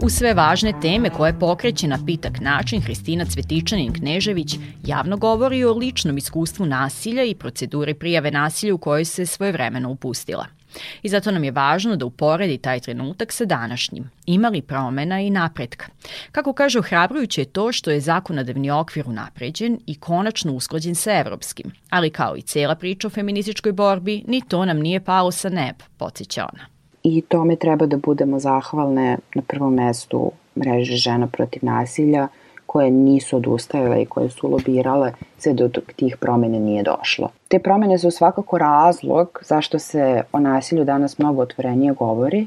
U 0.03 0.09
sve 0.09 0.35
važne 0.35 0.72
teme 0.83 1.11
koje 1.11 1.38
pokreće 1.38 1.88
na 1.88 1.99
pitak 2.07 2.40
način 2.40 2.81
Hristina 2.81 3.25
Cvetičanin-Knežević 3.25 4.59
javno 4.85 5.16
govori 5.16 5.64
o 5.64 5.72
ličnom 5.72 6.18
iskustvu 6.18 6.66
nasilja 6.66 7.25
i 7.25 7.35
proceduri 7.35 7.94
prijave 7.94 8.31
nasilja 8.31 8.75
u 8.75 8.79
kojoj 8.79 9.05
se 9.05 9.27
svojevremeno 9.27 9.90
upustila. 9.90 10.56
I 11.02 11.08
zato 11.08 11.30
nam 11.30 11.44
je 11.44 11.50
važno 11.50 11.96
da 11.96 12.06
uporedi 12.06 12.58
taj 12.58 12.80
trenutak 12.80 13.32
sa 13.32 13.44
današnjim. 13.44 14.10
Ima 14.26 14.48
li 14.48 14.62
promena 14.62 15.20
i 15.20 15.30
napretka? 15.30 15.86
Kako 16.32 16.52
kaže, 16.52 16.78
ohrabrujuće 16.78 17.40
je 17.40 17.44
to 17.44 17.72
što 17.72 17.90
je 17.90 18.00
zakonodavni 18.00 18.70
okvir 18.70 19.04
unapređen 19.08 19.78
i 19.86 19.94
konačno 19.94 20.52
usklađen 20.52 20.94
sa 20.94 21.18
evropskim. 21.18 21.72
Ali 21.90 22.10
kao 22.10 22.36
i 22.36 22.42
cela 22.42 22.74
priča 22.74 23.06
o 23.06 23.10
feminističkoj 23.10 23.72
borbi, 23.72 24.24
ni 24.26 24.42
to 24.48 24.64
nam 24.64 24.78
nije 24.78 25.00
palo 25.00 25.30
sa 25.30 25.48
neba, 25.48 25.84
podsjeća 25.96 26.46
ona. 26.52 26.66
I 27.02 27.22
tome 27.22 27.56
treba 27.56 27.86
da 27.86 27.96
budemo 27.96 28.38
zahvalne 28.38 29.18
na 29.34 29.42
prvom 29.42 29.74
mestu 29.74 30.32
mreže 30.56 30.96
žena 30.96 31.26
protiv 31.26 31.64
nasilja, 31.64 32.28
koje 32.76 32.90
nisu 32.90 33.36
odustajale 33.36 34.02
i 34.02 34.06
koje 34.06 34.30
su 34.30 34.48
lobirale 34.50 35.12
sve 35.38 35.52
do 35.52 35.68
tih 35.96 36.16
promene 36.16 36.60
nije 36.60 36.82
došlo. 36.82 37.30
Te 37.48 37.58
promene 37.58 37.98
su 37.98 38.10
svakako 38.10 38.58
razlog 38.58 39.42
zašto 39.44 39.78
se 39.78 40.22
o 40.32 40.40
nasilju 40.40 40.84
danas 40.84 41.18
mnogo 41.18 41.42
otvorenije 41.42 41.92
govori, 41.92 42.46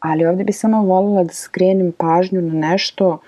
ali 0.00 0.26
ovde 0.26 0.44
bi 0.44 0.52
samo 0.52 0.82
volila 0.82 1.24
da 1.24 1.32
skrenem 1.32 1.92
pažnju 1.92 2.40
na 2.42 2.68
nešto 2.68 3.18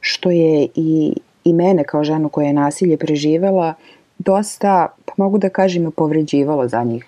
što 0.00 0.30
je 0.30 0.68
i, 0.74 1.14
i 1.44 1.52
mene 1.52 1.84
kao 1.84 2.04
ženu 2.04 2.28
koja 2.28 2.46
je 2.46 2.52
nasilje 2.52 2.96
preživela 2.96 3.74
dosta, 4.18 4.88
pa 5.04 5.12
mogu 5.16 5.38
da 5.38 5.48
kažem, 5.48 5.90
povređivalo 5.96 6.68
za 6.68 6.84
njih 6.84 7.06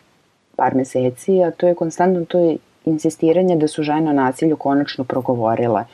par 0.57 0.75
meseci, 0.75 1.43
a 1.45 1.51
to 1.51 1.69
je 1.69 1.75
konstantno 1.75 2.25
to 2.25 2.39
je 2.39 2.57
insistiranje 2.85 3.57
da 3.57 3.69
su 3.69 3.83
žene 3.83 4.11
o 4.11 4.13
nasilju 4.13 4.57
konačno 4.57 5.05
progovorile 5.05 5.85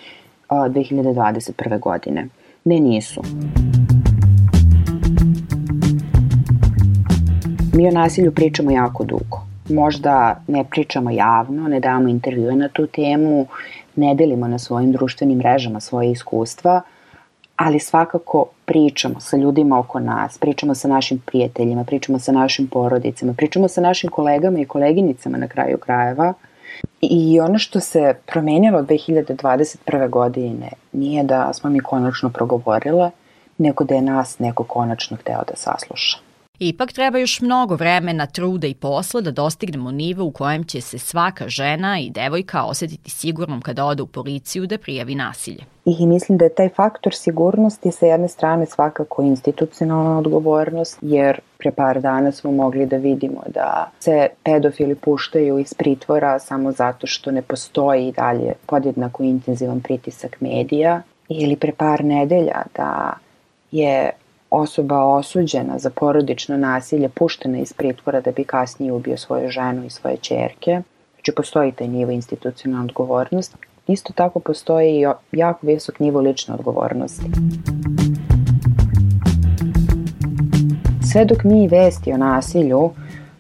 2021. 0.49 1.79
godine. 1.79 2.29
Ne, 2.69 2.81
nisu. 2.81 3.23
Mi 7.75 7.89
o 7.89 7.91
nasilju 7.91 8.33
pričamo 8.33 8.71
jako 8.71 9.05
dugo. 9.05 9.41
Možda 9.69 10.41
ne 10.47 10.65
pričamo 10.71 11.11
javno, 11.11 11.69
ne 11.69 11.81
damo 11.81 12.09
intervjue 12.09 12.57
na 12.57 12.69
tu 12.69 12.87
temu, 12.87 13.47
ne 13.97 14.15
delimo 14.15 14.49
na 14.49 14.59
svojim 14.59 14.93
društvenim 14.93 15.39
mrežama 15.39 15.81
svoje 15.81 16.11
iskustva, 16.11 16.81
ali 17.57 17.81
svakako 17.81 18.47
pričamo 18.65 19.21
sa 19.21 19.37
ljudima 19.37 19.79
oko 19.79 20.01
nas, 20.01 20.39
pričamo 20.39 20.75
sa 20.75 20.89
našim 20.89 21.23
prijateljima, 21.27 21.85
pričamo 21.85 22.19
sa 22.19 22.33
našim 22.33 22.67
porodicama, 22.67 23.33
pričamo 23.33 23.69
sa 23.69 23.81
našim 23.81 24.11
kolegama 24.11 24.61
i 24.61 24.65
koleginicama 24.65 25.39
na 25.39 25.49
kraju 25.49 25.79
krajeva– 25.79 26.35
I 27.01 27.41
ono 27.41 27.59
što 27.59 27.81
se 27.81 28.15
promenilo 28.27 28.83
2021. 28.83 30.09
godine 30.09 30.71
nije 30.93 31.23
da 31.25 31.53
smo 31.53 31.71
mi 31.71 31.81
konačno 31.81 32.31
progovorile, 32.31 33.11
nego 33.59 33.85
da 33.85 33.95
je 33.95 34.03
nas 34.03 34.39
neko 34.39 34.65
konačno 34.65 35.17
hteo 35.17 35.43
da 35.49 35.57
sasluša. 35.57 36.28
Ipak 36.61 36.93
treba 36.93 37.19
još 37.19 37.41
mnogo 37.41 37.75
vremena, 37.75 38.27
truda 38.27 38.67
i 38.67 38.75
posla 38.75 39.21
da 39.21 39.31
dostignemo 39.31 39.91
nivo 39.91 40.25
u 40.25 40.31
kojem 40.31 40.65
će 40.65 40.81
se 40.81 40.99
svaka 40.99 41.49
žena 41.49 42.01
i 42.01 42.11
devojka 42.11 42.65
osetiti 42.65 43.11
sigurnom 43.11 43.61
kada 43.61 43.85
ode 43.85 44.03
u 44.03 44.07
policiju 44.07 44.67
da 44.67 44.79
prijavi 44.79 45.15
nasilje. 45.15 45.65
I 45.85 46.07
mislim 46.07 46.39
da 46.39 46.45
je 46.45 46.55
taj 46.55 46.69
faktor 46.69 47.15
sigurnosti 47.15 47.93
sa 47.93 48.07
jedne 48.07 48.29
strane 48.29 48.67
svakako 48.67 49.23
institucionalna 49.23 50.19
odgovornost, 50.19 50.99
jer 51.03 51.41
pre 51.59 51.71
par 51.71 52.01
dana 52.01 52.33
smo 52.33 52.53
mogli 52.53 52.87
da 52.87 52.97
vidimo 52.97 53.43
da 53.55 53.91
se 54.01 54.29
pedofili 54.43 54.95
puštaju 54.95 55.59
iz 55.59 55.75
pritvora 55.75 56.39
samo 56.39 56.73
zato 56.73 57.07
što 57.07 57.31
ne 57.31 57.43
postoji 57.43 58.13
dalje 58.13 58.53
podjednako 58.67 59.23
intenzivan 59.23 59.81
pritisak 59.81 60.41
medija, 60.41 61.03
ili 61.29 61.57
pre 61.57 61.73
par 61.73 62.05
nedelja 62.05 62.63
da 62.77 63.13
je 63.71 64.11
osoba 64.51 65.05
osuđena 65.05 65.79
za 65.79 65.91
porodično 65.91 66.57
nasilje 66.57 67.09
puštena 67.09 67.59
iz 67.59 67.73
pritvora 67.73 68.21
da 68.21 68.31
bi 68.31 68.45
kasnije 68.45 68.93
ubio 68.93 69.17
svoju 69.17 69.51
ženu 69.51 69.85
i 69.85 69.91
svoje 69.91 70.17
čerke. 70.17 70.83
Znači 71.15 71.33
postoji 71.37 71.73
taj 71.73 71.89
nivo 71.89 72.11
institucionalna 72.11 72.85
odgovornost. 72.85 73.57
Isto 73.87 74.13
tako 74.13 74.41
postoji 74.41 75.01
i 75.01 75.07
jako 75.33 75.67
visok 75.67 76.01
nivo 76.01 76.21
lične 76.21 76.55
odgovornosti. 76.55 77.25
Sve 81.13 81.25
dok 81.25 81.45
mi 81.45 81.69
vesti 81.69 82.13
o 82.13 82.17
nasilju 82.17 82.91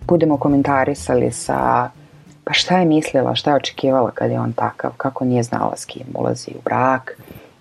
budemo 0.07 0.37
komentarisali 0.37 1.33
sa 1.33 1.90
pa 2.49 2.55
šta 2.55 2.79
je 2.79 2.85
mislila, 2.85 3.35
šta 3.35 3.51
je 3.51 3.57
očekivala 3.57 4.11
kad 4.11 4.31
je 4.31 4.40
on 4.40 4.53
takav, 4.53 4.90
kako 4.97 5.25
nije 5.25 5.42
znala 5.42 5.77
s 5.77 5.85
kim 5.85 6.07
ulazi 6.14 6.51
u 6.51 6.62
brak, 6.64 7.18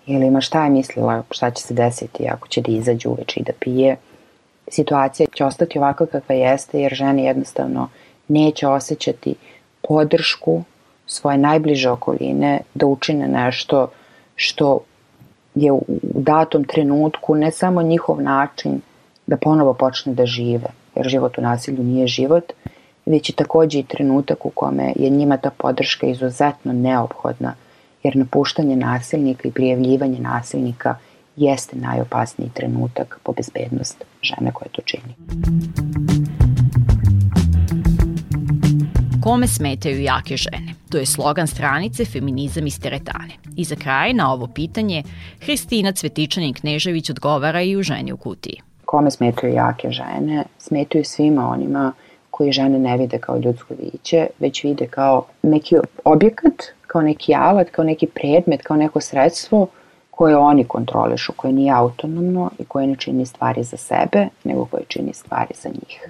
ili 0.07 0.25
ima 0.25 0.41
šta 0.41 0.63
je 0.63 0.69
mislila 0.69 1.23
šta 1.31 1.51
će 1.51 1.63
se 1.63 1.73
desiti 1.73 2.27
ako 2.29 2.47
će 2.47 2.61
da 2.61 2.71
izađe 2.71 3.09
uveče 3.09 3.39
i 3.39 3.43
da 3.43 3.51
pije. 3.59 3.95
Situacija 4.67 5.27
će 5.35 5.45
ostati 5.45 5.77
ovako 5.77 6.05
kakva 6.05 6.35
jeste 6.35 6.81
jer 6.81 6.93
žene 6.93 7.23
jednostavno 7.23 7.89
neće 8.27 8.67
osjećati 8.67 9.35
podršku 9.87 10.63
svoje 11.05 11.37
najbliže 11.37 11.89
okoline 11.89 12.59
da 12.73 12.85
učine 12.85 13.27
nešto 13.27 13.87
što 14.35 14.79
je 15.55 15.71
u 15.71 15.81
datom 16.01 16.63
trenutku 16.63 17.35
ne 17.35 17.51
samo 17.51 17.81
njihov 17.81 18.21
način 18.21 18.81
da 19.27 19.37
ponovo 19.37 19.73
počne 19.73 20.13
da 20.13 20.25
žive, 20.25 20.67
jer 20.95 21.07
život 21.07 21.37
u 21.37 21.41
nasilju 21.41 21.83
nije 21.83 22.07
život, 22.07 22.53
već 23.05 23.29
i 23.29 23.33
takođe 23.33 23.79
i 23.79 23.83
trenutak 23.83 24.45
u 24.45 24.49
kome 24.49 24.93
je 24.95 25.09
njima 25.09 25.37
ta 25.37 25.49
podrška 25.49 26.07
izuzetno 26.07 26.73
neophodna– 26.73 27.53
jer 28.07 28.15
napuštanje 28.15 28.75
nasilnika 28.75 29.47
i 29.47 29.51
prijavljivanje 29.51 30.19
nasilnika 30.19 30.95
jeste 31.35 31.77
najopasniji 31.77 32.49
trenutak 32.53 33.19
po 33.23 33.31
bezbednost 33.31 34.03
žene 34.21 34.51
koje 34.51 34.69
to 34.71 34.81
čini. 34.81 35.13
Kome 39.23 39.47
smetaju 39.47 40.01
jake 40.01 40.37
žene? 40.37 40.73
To 40.89 40.97
je 40.97 41.05
slogan 41.05 41.47
stranice 41.47 42.05
Feminizam 42.05 42.67
iz 42.67 42.79
teretane. 42.79 43.33
I 43.55 43.63
za 43.63 43.75
kraj 43.75 44.13
na 44.13 44.33
ovo 44.33 44.47
pitanje 44.47 45.03
Hristina 45.41 45.91
Cvetičanin-Knežević 45.91 47.11
odgovara 47.11 47.61
i 47.61 47.75
u 47.77 47.83
ženi 47.83 48.11
u 48.11 48.17
kutiji. 48.17 48.61
Kome 48.85 49.11
smetaju 49.11 49.53
jake 49.53 49.91
žene? 49.91 50.43
Smetaju 50.57 51.03
svima 51.03 51.49
onima 51.49 51.93
koji 52.31 52.51
žene 52.51 52.79
ne 52.79 52.97
vide 52.97 53.17
kao 53.17 53.37
ljudsko 53.37 53.73
biće, 53.75 54.27
već 54.39 54.63
vide 54.63 54.87
kao 54.87 55.25
neki 55.43 55.75
objekat 56.03 56.76
kao 56.87 57.01
neki 57.01 57.35
alat, 57.35 57.69
kao 57.69 57.85
neki 57.85 58.07
predmet, 58.07 58.61
kao 58.61 58.77
neko 58.77 59.01
sredstvo 59.01 59.67
koje 60.11 60.37
oni 60.37 60.63
kontrolišu, 60.63 61.33
koje 61.35 61.53
nije 61.53 61.73
autonomno 61.73 62.49
i 62.59 62.65
koje 62.65 62.87
ne 62.87 62.95
čini 62.95 63.25
stvari 63.25 63.63
za 63.63 63.77
sebe, 63.77 64.27
nego 64.43 64.65
koje 64.65 64.83
čini 64.87 65.13
stvari 65.13 65.53
za 65.55 65.69
njih. 65.69 66.09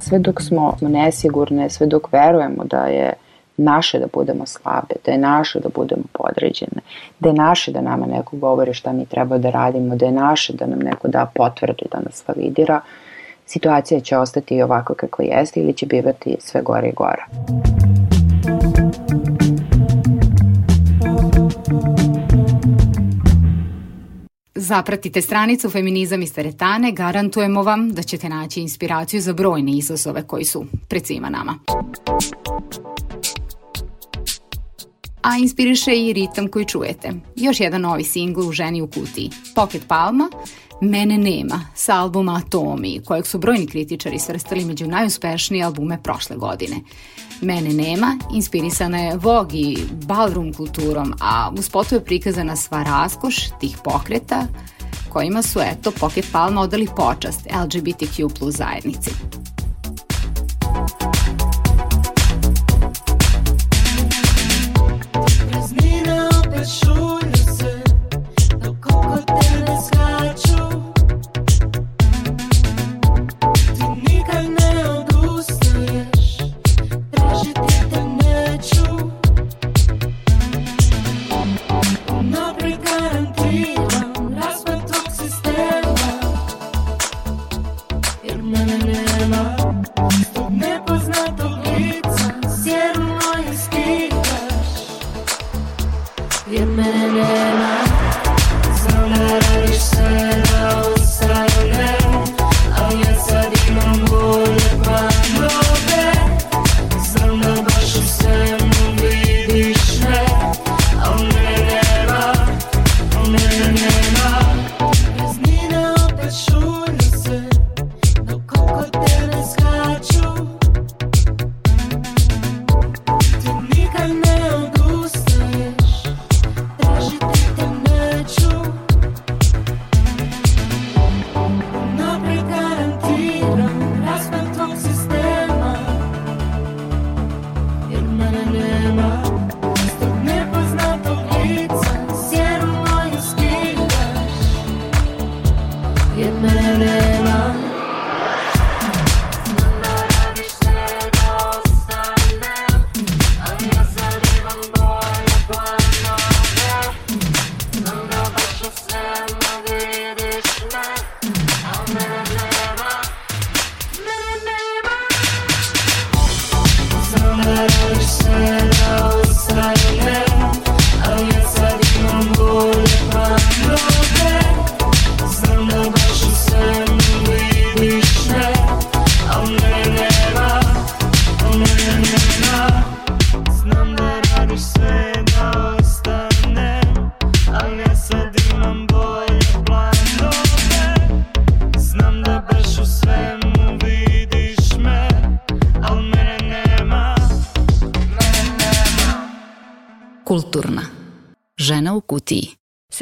Sve 0.00 0.18
dok 0.18 0.42
smo 0.42 0.76
nesigurne, 0.80 1.70
sve 1.70 1.86
dok 1.86 2.12
verujemo 2.12 2.64
da 2.64 2.86
je 2.86 3.12
naše 3.56 3.98
da 3.98 4.06
budemo 4.12 4.46
slabe, 4.46 4.94
da 5.04 5.12
je 5.12 5.18
naše 5.18 5.60
da 5.60 5.68
budemo 5.68 6.02
podređene, 6.12 6.80
da 7.20 7.28
je 7.28 7.34
naše 7.34 7.72
da 7.72 7.80
nama 7.80 8.06
neko 8.06 8.36
govori 8.36 8.74
šta 8.74 8.92
mi 8.92 9.06
treba 9.06 9.38
da 9.38 9.50
radimo, 9.50 9.96
da 9.96 10.06
je 10.06 10.12
naše 10.12 10.52
da 10.52 10.66
nam 10.66 10.78
neko 10.78 11.08
da 11.08 11.30
potvrdu 11.34 11.84
da 11.92 12.00
nas 12.00 12.24
validira, 12.28 12.80
situacija 13.46 14.00
će 14.00 14.16
ostati 14.16 14.62
ovako 14.62 14.94
kako 14.94 15.22
jeste 15.22 15.60
ili 15.60 15.74
će 15.74 15.86
bivati 15.86 16.36
sve 16.40 16.62
gore 16.62 16.88
i 16.88 16.92
gore. 16.92 17.24
Zapratite 24.54 25.22
stranicu 25.22 25.70
Feminizam 25.70 26.22
iz 26.22 26.34
teretane, 26.34 26.92
garantujemo 26.92 27.62
vam 27.62 27.90
da 27.92 28.02
ćete 28.02 28.28
naći 28.28 28.60
inspiraciju 28.60 29.20
za 29.20 29.32
brojne 29.32 29.72
izazove 29.72 30.22
koji 30.26 30.44
su 30.44 30.64
pred 30.88 31.06
svima 31.06 31.30
nama. 31.30 31.58
A 35.22 35.36
inspiriše 35.38 35.96
i 35.96 36.12
ritam 36.12 36.48
koji 36.48 36.64
čujete. 36.64 37.12
Još 37.36 37.60
jedan 37.60 37.80
novi 37.80 38.04
singl 38.04 38.40
u 38.40 38.52
Ženi 38.52 38.82
u 38.82 38.86
kutiji. 38.86 39.30
Pocket 39.54 39.82
Palma, 39.88 40.30
Mene 40.80 41.18
nema 41.18 41.60
sa 41.74 41.94
albuma 41.94 42.42
Atomi, 42.46 43.00
kojeg 43.04 43.26
su 43.26 43.38
brojni 43.38 43.66
kritičari 43.66 44.18
svrstali 44.18 44.64
među 44.64 44.86
najuspešnije 44.86 45.64
albume 45.64 46.02
prošle 46.02 46.36
godine. 46.36 46.76
Mene 47.40 47.70
nema, 47.70 48.18
inspirisana 48.34 48.98
je 48.98 49.16
Vogue 49.16 49.58
i 49.58 49.78
ballroom 49.92 50.52
kulturom, 50.52 51.14
a 51.20 51.52
u 51.58 51.62
spotu 51.62 51.94
je 51.94 52.04
prikazana 52.04 52.56
sva 52.56 52.82
raskoš 52.82 53.36
tih 53.60 53.78
pokreta 53.84 54.46
kojima 55.08 55.42
su, 55.42 55.60
eto, 55.60 55.90
Pocket 56.00 56.26
Palma 56.32 56.60
odali 56.60 56.88
počast 56.96 57.40
LGBTQ 57.64 58.28
plus 58.38 58.54
zajednici. 58.54 59.10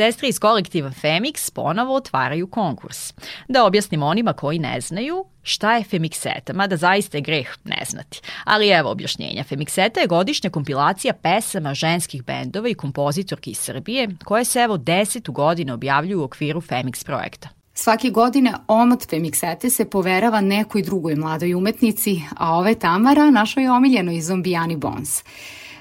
Sestre 0.04 0.28
iz 0.28 0.38
kolektiva 0.38 0.90
Femix 0.90 1.50
ponovo 1.50 1.94
otvaraju 1.94 2.46
konkurs. 2.46 3.14
Da 3.48 3.64
objasnim 3.64 4.02
onima 4.02 4.32
koji 4.32 4.58
ne 4.58 4.80
znaju 4.80 5.24
šta 5.42 5.76
je 5.76 5.84
Femikseta, 5.84 6.52
mada 6.52 6.76
zaista 6.76 7.16
je 7.16 7.22
greh 7.22 7.48
ne 7.64 7.84
znati. 7.88 8.20
Ali 8.44 8.68
evo 8.68 8.90
objašnjenja. 8.90 9.44
Femikseta 9.44 10.00
je 10.00 10.06
godišnja 10.06 10.50
kompilacija 10.50 11.14
pesama 11.14 11.74
ženskih 11.74 12.24
bendova 12.24 12.68
i 12.68 12.74
kompozitorki 12.74 13.50
iz 13.50 13.58
Srbije 13.58 14.08
koje 14.24 14.44
se 14.44 14.60
evo 14.60 14.76
desetu 14.76 15.32
godinu 15.32 15.74
objavljuju 15.74 16.20
u 16.20 16.24
okviru 16.24 16.60
Femix 16.60 17.06
projekta. 17.06 17.48
Svake 17.74 18.10
godine 18.10 18.54
omot 18.68 19.08
Femiksete 19.10 19.70
se 19.70 19.90
poverava 19.90 20.40
nekoj 20.40 20.82
drugoj 20.82 21.14
mladoj 21.14 21.54
umetnici, 21.54 22.20
a 22.36 22.54
ove 22.58 22.74
Tamara 22.74 23.30
našoj 23.30 23.68
omiljenoj 23.68 24.20
zombijani 24.20 24.76
Bones. 24.76 25.24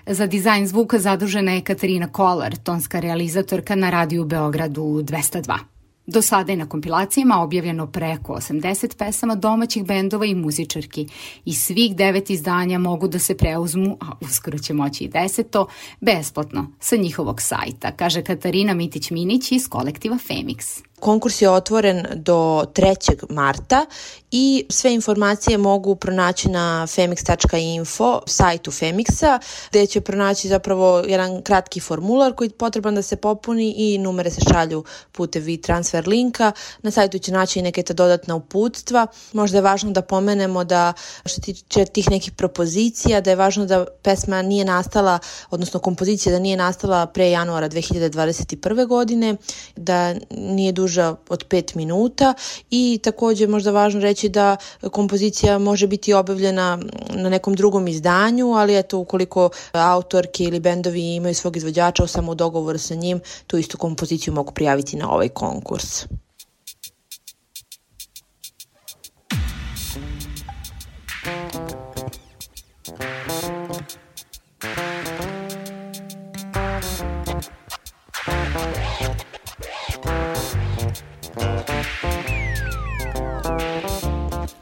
Za 0.07 0.27
dizajn 0.27 0.67
zvuka 0.67 0.99
zadužena 0.99 1.51
je 1.51 1.61
Katarina 1.61 2.07
Kolar, 2.07 2.57
tonska 2.57 2.99
realizatorka 2.99 3.75
na 3.75 3.89
radiju 3.89 4.25
Beogradu 4.25 4.81
202. 4.81 5.72
Do 6.05 6.21
sada 6.21 6.51
je 6.51 6.57
na 6.57 6.69
kompilacijama 6.69 7.41
objavljeno 7.41 7.87
preko 7.87 8.33
80 8.33 8.97
pesama 8.97 9.35
domaćih 9.35 9.85
bendova 9.85 10.25
i 10.25 10.35
muzičarki 10.35 11.07
i 11.45 11.53
svih 11.53 11.95
devet 11.95 12.29
izdanja 12.29 12.79
mogu 12.79 13.07
da 13.07 13.19
se 13.19 13.37
preuzmu, 13.37 13.97
a 14.01 14.05
uskoro 14.21 14.59
će 14.59 14.73
moći 14.73 15.03
i 15.03 15.07
deseto, 15.07 15.67
besplatno 16.01 16.67
sa 16.79 16.95
njihovog 16.95 17.41
sajta, 17.41 17.91
kaže 17.91 18.23
Katarina 18.23 18.73
Mitić-Minić 18.73 19.55
iz 19.55 19.67
kolektiva 19.69 20.17
Femix. 20.29 20.83
Konkurs 21.03 21.41
je 21.41 21.49
otvoren 21.49 22.05
do 22.15 22.65
3. 22.73 23.33
marta 23.33 23.85
i 24.31 24.65
sve 24.69 24.93
informacije 24.93 25.57
mogu 25.57 25.95
pronaći 25.95 26.49
na 26.49 26.87
femix.info, 26.87 28.21
sajtu 28.25 28.71
Femixa, 28.71 29.39
gde 29.69 29.85
će 29.85 30.01
pronaći 30.01 30.47
zapravo 30.47 31.03
jedan 31.07 31.41
kratki 31.41 31.79
formular 31.79 32.33
koji 32.35 32.47
je 32.47 32.57
potreban 32.57 32.95
da 32.95 33.01
se 33.01 33.15
popuni 33.15 33.73
i 33.77 33.97
numere 33.97 34.29
se 34.29 34.41
šalju 34.51 34.83
putev 35.11 35.49
i 35.49 35.57
transfer 35.93 36.07
linka. 36.07 36.51
Na 36.81 36.91
sajtu 36.91 37.19
će 37.19 37.31
naći 37.31 37.61
neke 37.61 37.83
te 37.83 37.93
dodatna 37.93 38.35
uputstva. 38.35 39.07
Možda 39.33 39.57
je 39.57 39.61
važno 39.61 39.91
da 39.91 40.01
pomenemo 40.01 40.63
da 40.63 40.93
što 41.25 41.41
tiče 41.41 41.85
tih 41.85 42.09
nekih 42.09 42.33
propozicija, 42.33 43.21
da 43.21 43.29
je 43.29 43.35
važno 43.35 43.65
da 43.65 43.85
pesma 44.01 44.41
nije 44.41 44.65
nastala, 44.65 45.19
odnosno 45.49 45.79
kompozicija 45.79 46.33
da 46.33 46.39
nije 46.39 46.57
nastala 46.57 47.05
pre 47.05 47.29
januara 47.29 47.69
2021. 47.69 48.87
godine, 48.87 49.35
da 49.75 50.15
nije 50.31 50.71
duža 50.71 51.15
od 51.29 51.45
5 51.47 51.75
minuta 51.75 52.33
i 52.69 52.99
takođe 53.03 53.47
možda 53.47 53.71
važno 53.71 54.01
reći 54.01 54.29
da 54.29 54.57
kompozicija 54.91 55.59
može 55.59 55.87
biti 55.87 56.13
obavljena 56.13 56.79
na 57.13 57.29
nekom 57.29 57.53
drugom 57.53 57.87
izdanju, 57.87 58.53
ali 58.53 58.77
eto 58.77 58.97
ukoliko 58.97 59.49
autorke 59.71 60.43
ili 60.43 60.59
bendovi 60.59 61.15
imaju 61.15 61.35
svog 61.35 61.57
izvođača 61.57 62.03
u 62.03 62.07
samo 62.07 62.35
dogovor 62.35 62.79
sa 62.79 62.95
njim, 62.95 63.21
tu 63.47 63.57
istu 63.57 63.77
kompoziciju 63.77 64.33
mogu 64.33 64.51
prijaviti 64.51 64.97
na 64.97 65.11
ovaj 65.11 65.29
konkurs. 65.29 65.82
Adios. 65.83 66.22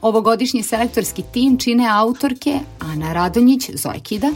Ovogodišnji 0.02 0.62
selektorski 0.62 1.22
tim 1.32 1.58
čine 1.58 1.88
autorke 1.90 2.58
Ana 2.80 3.12
Radonjić, 3.12 3.70
Zojkida, 3.74 4.30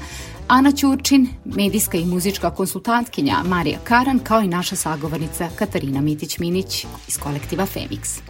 Ana 0.48 0.72
Ćurčin, 0.72 1.28
medijska 1.44 1.98
i 1.98 2.04
muzička 2.04 2.50
konsultantkinja 2.50 3.36
Marija 3.44 3.78
Karan, 3.84 4.18
kao 4.18 4.40
i 4.40 4.48
naša 4.48 4.76
sagovornica 4.76 5.48
Katarina 5.58 6.00
Mitić-Minić 6.00 6.86
iz 7.08 7.18
kolektiva 7.18 7.66
Femix. 7.74 8.20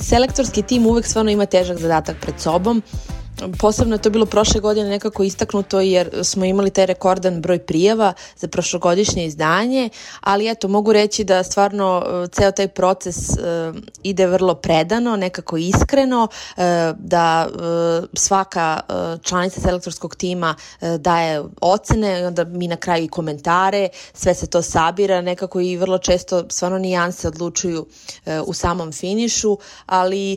Selektorski 0.00 0.62
tim 0.62 0.86
uvek 0.86 1.06
stvarno 1.06 1.30
ima 1.30 1.46
težak 1.46 1.78
zadatak 1.78 2.16
pred 2.20 2.40
sobom 2.40 2.82
Posebno 3.58 3.94
je 3.94 4.02
to 4.02 4.10
bilo 4.10 4.26
prošle 4.26 4.60
godine 4.60 4.88
nekako 4.88 5.22
istaknuto 5.22 5.80
jer 5.80 6.10
smo 6.22 6.44
imali 6.44 6.70
taj 6.70 6.86
rekordan 6.86 7.40
broj 7.40 7.58
prijava 7.58 8.12
za 8.36 8.48
prošlogodišnje 8.48 9.26
izdanje, 9.26 9.90
ali 10.20 10.50
eto 10.50 10.68
mogu 10.68 10.92
reći 10.92 11.24
da 11.24 11.42
stvarno 11.42 12.04
e, 12.06 12.28
ceo 12.28 12.52
taj 12.52 12.68
proces 12.68 13.16
uh, 13.16 13.36
ide 14.02 14.26
vrlo 14.26 14.54
predano, 14.54 15.16
nekako 15.16 15.56
iskreno, 15.56 16.28
uh, 16.56 16.62
da 16.98 17.48
svaka 18.14 18.80
članica 19.22 19.60
selektorskog 19.60 20.16
tima 20.16 20.54
daje 20.98 21.42
ocene, 21.60 22.26
onda 22.26 22.44
mi 22.44 22.68
na 22.68 22.76
kraju 22.76 23.04
i 23.04 23.08
komentare, 23.08 23.88
sve 24.12 24.34
se 24.34 24.46
to 24.46 24.62
sabira, 24.62 25.20
nekako 25.20 25.60
i 25.60 25.76
vrlo 25.76 25.98
često 25.98 26.44
stvarno 26.50 26.78
nijanse 26.78 27.28
odlučuju 27.28 27.86
u 28.46 28.52
samom 28.52 28.92
finišu, 28.92 29.58
ali 29.86 30.36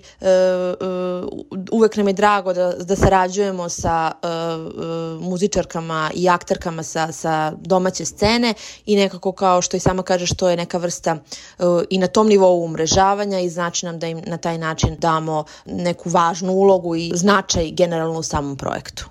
uvek 1.72 1.96
nam 1.96 2.08
je 2.08 2.14
drago 2.14 2.54
da, 2.54 2.74
da 2.88 2.96
sarađujemo 2.96 3.70
sa 3.70 4.12
uh, 4.12 5.28
muzičarkama 5.30 6.12
i 6.14 6.30
akterkama 6.30 6.84
sa, 6.84 7.12
sa 7.12 7.52
domaće 7.52 8.06
scene 8.06 8.54
i 8.86 8.96
nekako 8.96 9.32
kao 9.32 9.62
što 9.62 9.78
i 9.78 9.80
sama 9.80 10.04
kažeš 10.04 10.36
to 10.36 10.50
je 10.50 10.58
neka 10.58 10.78
vrsta 10.78 11.14
uh, 11.14 11.82
i 11.90 11.98
na 11.98 12.08
tom 12.08 12.28
nivou 12.28 12.64
umrežavanja 12.64 13.40
i 13.40 13.50
znači 13.50 13.86
nam 13.86 14.00
da 14.00 14.08
im 14.08 14.22
na 14.28 14.38
taj 14.38 14.58
način 14.58 14.96
damo 15.00 15.44
neku 15.66 16.10
važnu 16.10 16.54
ulogu 16.54 16.96
i 16.96 17.12
značaj 17.16 17.72
generalno 17.72 18.20
u 18.20 18.24
samom 18.24 18.58
projektu. 18.58 19.10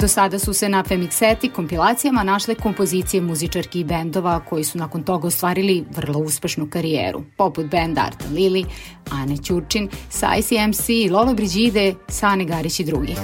Do 0.00 0.08
sada 0.08 0.38
su 0.38 0.52
se 0.52 0.68
na 0.68 0.84
Femixeti 0.84 1.52
kompilacijama 1.52 2.22
našle 2.22 2.54
kompozicije 2.54 3.20
muzičarki 3.20 3.80
i 3.80 3.84
bendova 3.84 4.40
koji 4.40 4.64
su 4.64 4.78
nakon 4.78 5.02
toga 5.02 5.26
ostvarili 5.26 5.84
vrlo 5.96 6.18
uspešnu 6.18 6.68
karijeru, 6.70 7.22
poput 7.36 7.66
benda 7.66 8.00
Arta 8.00 8.24
Lili, 8.34 8.64
Ane 9.10 9.36
Ćurčin, 9.36 9.88
Sajsi 10.10 10.58
MC, 10.68 10.88
Lolo 11.10 11.34
Brigide, 11.34 11.94
Sane 12.08 12.44
Garić 12.44 12.80
i 12.80 12.84
drugih. 12.84 13.18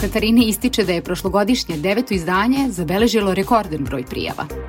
Katarina 0.00 0.42
ističe 0.44 0.84
da 0.84 0.92
je 0.92 1.02
prošlogodišnje 1.02 1.76
deveto 1.76 2.14
izdanje 2.14 2.66
zabeležilo 2.70 3.34
rekorden 3.34 3.84
broj 3.84 4.04
prijava. 4.04 4.67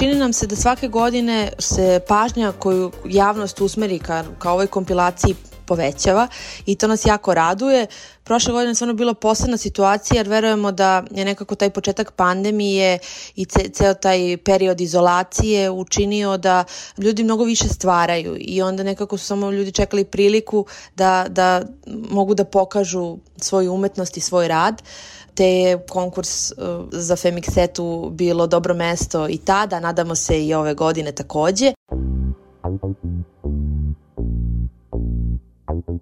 Čini 0.00 0.14
nam 0.14 0.32
se 0.32 0.46
da 0.46 0.56
svake 0.56 0.88
godine 0.88 1.52
se 1.58 2.00
pažnja 2.08 2.52
koju 2.58 2.92
javnost 3.04 3.60
usmeri 3.60 3.98
ka, 3.98 4.24
ka 4.38 4.52
ovoj 4.52 4.66
kompilaciji 4.66 5.34
povećava 5.66 6.28
i 6.66 6.74
to 6.74 6.88
nas 6.88 7.04
jako 7.06 7.34
raduje. 7.34 7.86
Prošle 8.24 8.52
godine 8.52 8.74
stvarno 8.74 8.94
bila 8.94 9.14
posebna 9.14 9.56
situacija 9.56 10.18
jer 10.18 10.28
verujemo 10.28 10.72
da 10.72 11.04
je 11.10 11.24
nekako 11.24 11.54
taj 11.54 11.70
početak 11.70 12.12
pandemije 12.12 12.98
i 13.36 13.44
ce, 13.44 13.68
ceo 13.68 13.94
taj 13.94 14.36
period 14.44 14.80
izolacije 14.80 15.70
učinio 15.70 16.36
da 16.36 16.64
ljudi 16.98 17.24
mnogo 17.24 17.44
više 17.44 17.68
stvaraju 17.68 18.36
i 18.38 18.62
onda 18.62 18.82
nekako 18.82 19.18
su 19.18 19.26
samo 19.26 19.50
ljudi 19.50 19.72
čekali 19.72 20.04
priliku 20.04 20.66
da, 20.96 21.26
da 21.28 21.62
mogu 21.86 22.34
da 22.34 22.44
pokažu 22.44 23.18
svoju 23.36 23.72
umetnost 23.72 24.16
i 24.16 24.20
svoj 24.20 24.48
rad. 24.48 24.82
Uh, 24.82 25.19
te 25.34 25.46
je 25.46 25.78
konkurs 25.88 26.52
uh, 26.52 26.56
za 26.90 27.16
Femixetu 27.16 28.10
bilo 28.10 28.46
dobro 28.46 28.74
mesto 28.74 29.28
i 29.28 29.38
tada, 29.38 29.80
nadamo 29.80 30.14
se 30.14 30.46
i 30.46 30.54
ove 30.54 30.74
godine 30.74 31.12
takođe. 31.12 31.72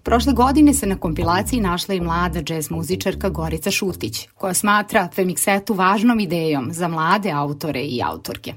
Prošle 0.03 0.33
godine 0.33 0.75
se 0.75 0.87
na 0.87 0.97
kompilaciji 0.97 1.61
našla 1.61 1.95
i 1.95 2.01
mlada 2.01 2.43
džez 2.43 2.71
muzičarka 2.71 3.29
Gorica 3.29 3.71
Šutić, 3.71 4.29
koja 4.35 4.55
smatra 4.55 5.09
Femixetu 5.17 5.77
važnom 5.77 6.21
idejom 6.21 6.69
za 6.73 6.89
mlade 6.89 7.31
autore 7.31 7.81
i 7.81 8.03
autorke. 8.05 8.55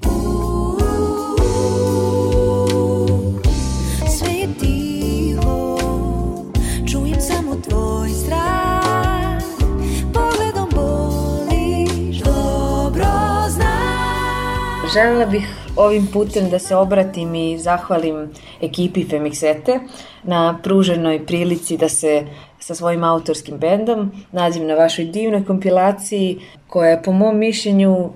Želela 14.92 15.26
bih 15.26 15.48
ovim 15.76 16.06
putem 16.12 16.50
da 16.50 16.58
se 16.58 16.76
obratim 16.76 17.34
i 17.34 17.58
zahvalim 17.58 18.30
ekipi 18.62 19.04
Femixete 19.04 19.78
na 20.22 20.58
pruženoj 20.62 21.26
prilici 21.26 21.76
da 21.76 21.88
se 21.88 22.26
sa 22.60 22.74
svojim 22.74 23.04
autorskim 23.04 23.58
bendom 23.58 24.10
nađem 24.32 24.66
na 24.66 24.74
vašoj 24.74 25.04
divnoj 25.04 25.44
kompilaciji 25.44 26.40
koja 26.68 26.90
je 26.90 27.02
po 27.02 27.12
mom 27.12 27.38
mišljenju 27.38 28.10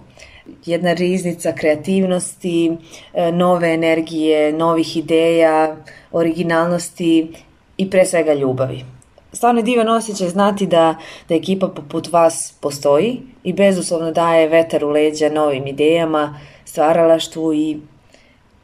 jedna 0.66 0.92
riznica 0.92 1.52
kreativnosti, 1.52 2.76
e, 3.14 3.32
nove 3.32 3.74
energije, 3.74 4.52
novih 4.52 4.96
ideja, 4.96 5.76
originalnosti 6.12 7.32
i 7.76 7.90
pre 7.90 8.04
svega 8.04 8.34
ljubavi. 8.34 8.84
Stvarno 9.32 9.60
je 9.60 9.64
divan 9.64 9.88
osjećaj 9.88 10.28
znati 10.28 10.66
da, 10.66 10.94
da 11.28 11.34
ekipa 11.34 11.68
poput 11.68 12.12
vas 12.12 12.54
postoji 12.60 13.20
i 13.44 13.52
bezuslovno 13.52 14.10
daje 14.10 14.48
vetar 14.48 14.84
u 14.84 14.88
leđa 14.90 15.28
novim 15.28 15.66
idejama, 15.66 16.40
stvaralaštvu 16.66 17.54
i 17.54 17.78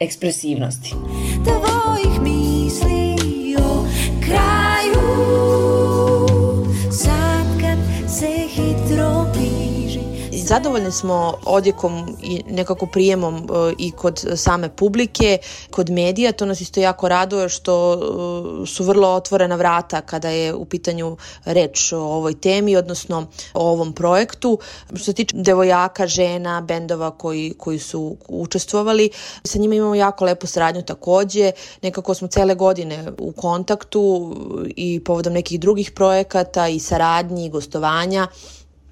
ekspresivnosti. 0.00 0.94
Tvojih 1.44 1.61
Zadovoljni 10.52 10.92
smo 10.92 11.34
odjekom 11.46 12.16
i 12.22 12.42
nekako 12.50 12.86
prijemom 12.86 13.36
e, 13.36 13.72
i 13.78 13.90
kod 13.90 14.24
same 14.36 14.68
publike, 14.76 15.38
kod 15.70 15.90
medija, 15.90 16.32
to 16.32 16.46
nas 16.46 16.60
isto 16.60 16.80
jako 16.80 17.08
raduje 17.08 17.48
što 17.48 17.94
e, 17.94 18.66
su 18.66 18.84
vrlo 18.84 19.08
otvorena 19.08 19.56
vrata 19.56 20.00
kada 20.00 20.28
je 20.28 20.54
u 20.54 20.64
pitanju 20.64 21.16
reč 21.44 21.92
o 21.92 21.98
ovoj 21.98 22.40
temi, 22.40 22.76
odnosno 22.76 23.26
o 23.54 23.70
ovom 23.70 23.92
projektu. 23.92 24.58
Što 24.94 25.04
se 25.04 25.12
tiče 25.12 25.36
devojaka, 25.36 26.06
žena, 26.06 26.60
bendova 26.60 27.10
koji, 27.10 27.54
koji 27.58 27.78
su 27.78 28.16
učestvovali, 28.28 29.10
sa 29.44 29.58
njima 29.58 29.74
imamo 29.74 29.94
jako 29.94 30.24
lepu 30.24 30.46
saradnju 30.46 30.82
takođe, 30.82 31.52
nekako 31.82 32.14
smo 32.14 32.28
cele 32.28 32.54
godine 32.54 33.12
u 33.18 33.32
kontaktu 33.32 34.34
i 34.76 35.00
povodom 35.04 35.32
nekih 35.32 35.60
drugih 35.60 35.90
projekata 35.90 36.68
i 36.68 36.80
saradnji 36.80 37.46
i 37.46 37.50
gostovanja 37.50 38.28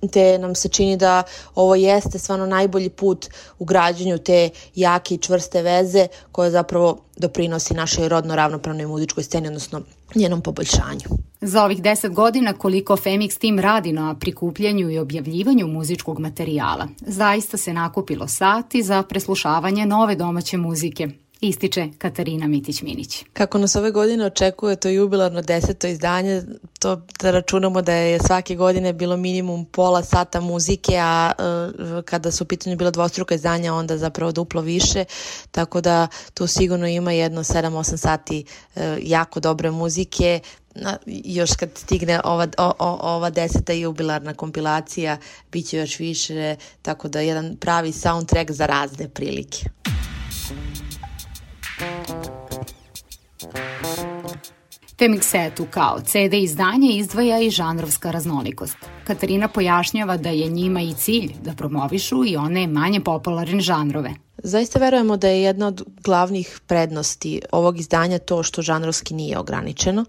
te 0.09 0.39
nam 0.39 0.55
se 0.55 0.69
čini 0.69 0.97
da 0.97 1.23
ovo 1.55 1.75
jeste 1.75 2.19
stvarno 2.19 2.47
najbolji 2.47 2.89
put 2.89 3.29
u 3.59 3.65
građanju 3.65 4.19
te 4.19 4.51
jake 4.75 5.15
i 5.15 5.19
čvrste 5.19 5.63
veze 5.63 6.07
koje 6.33 6.51
zapravo 6.51 6.99
doprinosi 7.17 7.75
našoj 7.75 8.09
rodno 8.09 8.37
ravnopravnoj 8.37 8.87
muzičkoj 8.87 9.25
sceni, 9.25 9.49
odnosno 9.49 9.81
njenom 10.15 10.41
poboljšanju. 10.41 11.21
Za 11.41 11.65
ovih 11.65 11.83
deset 11.83 12.13
godina 12.13 12.53
koliko 12.53 12.97
Femix 12.97 13.39
Team 13.41 13.59
radi 13.59 13.93
na 13.93 14.15
prikupljanju 14.21 14.91
i 14.91 14.99
objavljivanju 14.99 15.67
muzičkog 15.67 16.19
materijala, 16.19 16.89
zaista 17.01 17.57
se 17.57 17.73
nakupilo 17.73 18.29
sati 18.29 18.83
za 18.83 19.03
preslušavanje 19.03 19.87
nove 19.87 20.15
domaće 20.15 20.57
muzike, 20.57 21.09
ističe 21.41 21.89
Katarina 21.99 22.47
Mitić-Minić. 22.47 23.25
Kako 23.33 23.59
nas 23.59 23.77
ove 23.77 23.91
godine 23.91 24.25
očekuje 24.25 24.77
to 24.77 24.89
jubilarno 24.89 25.43
deseto 25.43 25.87
izdanje, 25.87 26.43
to 26.79 27.03
da 27.21 27.31
računamo 27.31 27.83
da 27.83 27.93
je 27.93 28.19
svake 28.27 28.57
godine 28.57 28.93
bilo 28.93 29.17
minimum 29.17 29.65
pola 29.65 30.03
sata 30.03 30.41
muzike, 30.41 30.99
a 30.99 31.33
uh, 31.39 32.05
kada 32.05 32.31
su 32.31 32.45
u 32.45 32.47
pitanju 32.47 32.77
bila 32.77 32.91
dvostruka 32.91 33.35
izdanja, 33.35 33.75
onda 33.75 33.99
zapravo 33.99 34.33
duplo 34.33 34.61
više, 34.61 35.05
tako 35.51 35.81
da 35.81 36.09
tu 36.35 36.47
sigurno 36.47 36.87
ima 36.87 37.13
jedno 37.13 37.45
7-8 37.45 37.97
sati 37.97 38.45
uh, 38.75 38.83
jako 39.03 39.41
dobre 39.41 39.71
muzike, 39.71 40.41
na, 40.75 40.99
još 41.07 41.51
kad 41.53 41.71
stigne 41.75 42.21
ova, 42.25 42.47
o, 42.59 42.73
o, 42.79 42.99
ova 43.17 43.31
deseta 43.31 43.73
jubilarna 43.73 44.35
kompilacija, 44.35 45.19
bit 45.53 45.67
će 45.67 45.79
još 45.79 45.99
više, 45.99 46.57
tako 46.83 47.09
da 47.09 47.21
jedan 47.21 47.57
pravi 47.57 47.93
soundtrack 47.93 48.51
za 48.51 48.67
razne 48.67 49.09
prilike. 49.09 49.65
Femixetu 55.01 55.67
kao 55.71 56.01
CD 56.01 56.35
izdanje 56.35 56.93
izdvaja 56.93 57.39
i 57.41 57.51
žanrovska 57.51 58.11
raznolikost. 58.11 58.77
Katarina 59.07 59.49
pojašnjava 59.49 60.17
da 60.17 60.29
je 60.29 60.49
njima 60.49 60.81
i 60.81 60.95
cilj 60.95 61.33
da 61.43 61.53
promovišu 61.53 62.25
i 62.27 62.37
one 62.37 62.67
manje 62.67 63.01
popularne 63.01 63.61
žanrove. 63.61 64.11
Zaista 64.39 64.79
verujemo 64.79 65.17
da 65.17 65.29
je 65.29 65.43
jedna 65.43 65.67
od 65.67 65.83
glavnih 66.05 66.61
prednosti 66.67 67.41
ovog 67.53 67.79
izdanja 67.81 68.19
to 68.19 68.43
što 68.43 68.63
žanrovski 68.63 69.15
nije 69.15 69.39
ograničeno 69.39 70.05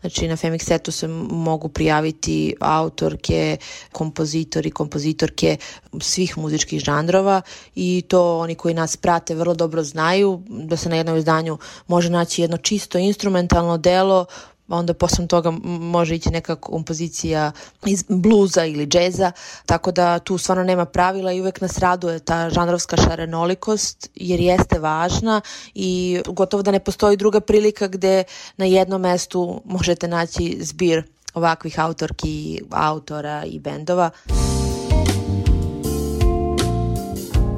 Znači 0.00 0.28
na 0.28 0.36
Femix 0.36 0.62
setu 0.62 0.92
se 0.92 1.08
mogu 1.30 1.68
prijaviti 1.68 2.54
autorke, 2.60 3.56
kompozitori, 3.92 4.70
kompozitorke 4.70 5.56
svih 6.00 6.38
muzičkih 6.38 6.80
žanrova 6.80 7.42
i 7.74 8.02
to 8.08 8.38
oni 8.38 8.54
koji 8.54 8.74
nas 8.74 8.96
prate 8.96 9.34
vrlo 9.34 9.54
dobro 9.54 9.82
znaju 9.82 10.42
da 10.48 10.76
se 10.76 10.88
na 10.88 10.96
jednom 10.96 11.16
izdanju 11.16 11.58
može 11.86 12.10
naći 12.10 12.42
jedno 12.42 12.56
čisto 12.56 12.98
instrumentalno 12.98 13.78
delo 13.78 14.26
onda 14.70 14.94
posle 14.94 15.26
toga 15.26 15.50
može 15.64 16.14
ići 16.14 16.30
neka 16.30 16.56
kompozicija 16.56 17.52
iz 17.86 18.04
bluza 18.08 18.64
ili 18.64 18.86
džeza, 18.86 19.32
tako 19.66 19.92
da 19.92 20.18
tu 20.18 20.38
stvarno 20.38 20.64
nema 20.64 20.84
pravila 20.84 21.32
i 21.32 21.40
uvek 21.40 21.60
nas 21.60 21.78
raduje 21.78 22.18
ta 22.18 22.50
žanrovska 22.50 22.96
šarenolikost 22.96 24.10
jer 24.14 24.40
jeste 24.40 24.78
važna 24.78 25.40
i 25.74 26.20
gotovo 26.26 26.62
da 26.62 26.70
ne 26.70 26.80
postoji 26.80 27.16
druga 27.16 27.40
prilika 27.40 27.88
gde 27.88 28.24
na 28.56 28.64
jednom 28.64 29.00
mestu 29.00 29.62
možete 29.64 30.08
naći 30.08 30.58
zbir 30.60 31.02
ovakvih 31.34 31.80
autorki, 31.80 32.60
autora 32.70 33.44
i 33.44 33.58
bendova. 33.58 34.10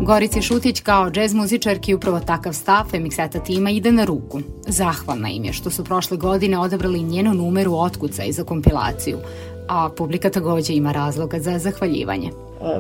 Gorici 0.05 0.43
Šutić 0.43 0.81
kao 0.81 1.11
džez 1.11 1.35
muzičarki 1.35 1.95
upravo 1.95 2.21
takav 2.21 2.53
stav 2.53 2.85
Femixeta 2.93 3.45
tima 3.45 3.71
ide 3.71 3.93
na 3.93 4.05
ruku. 4.05 4.41
Zahvalna 4.67 5.29
im 5.29 5.45
je 5.45 5.53
što 5.53 5.71
su 5.71 5.85
prošle 5.85 6.17
godine 6.17 6.59
odabrali 6.59 7.03
njenu 7.03 7.35
numeru 7.35 7.75
otkuca 7.75 8.25
i 8.25 8.33
za 8.33 8.45
kompilaciju, 8.45 9.19
a 9.69 9.89
publika 9.97 10.31
takođe 10.31 10.75
ima 10.75 10.93
razloga 10.93 11.39
za 11.39 11.59
zahvaljivanje. 11.59 12.31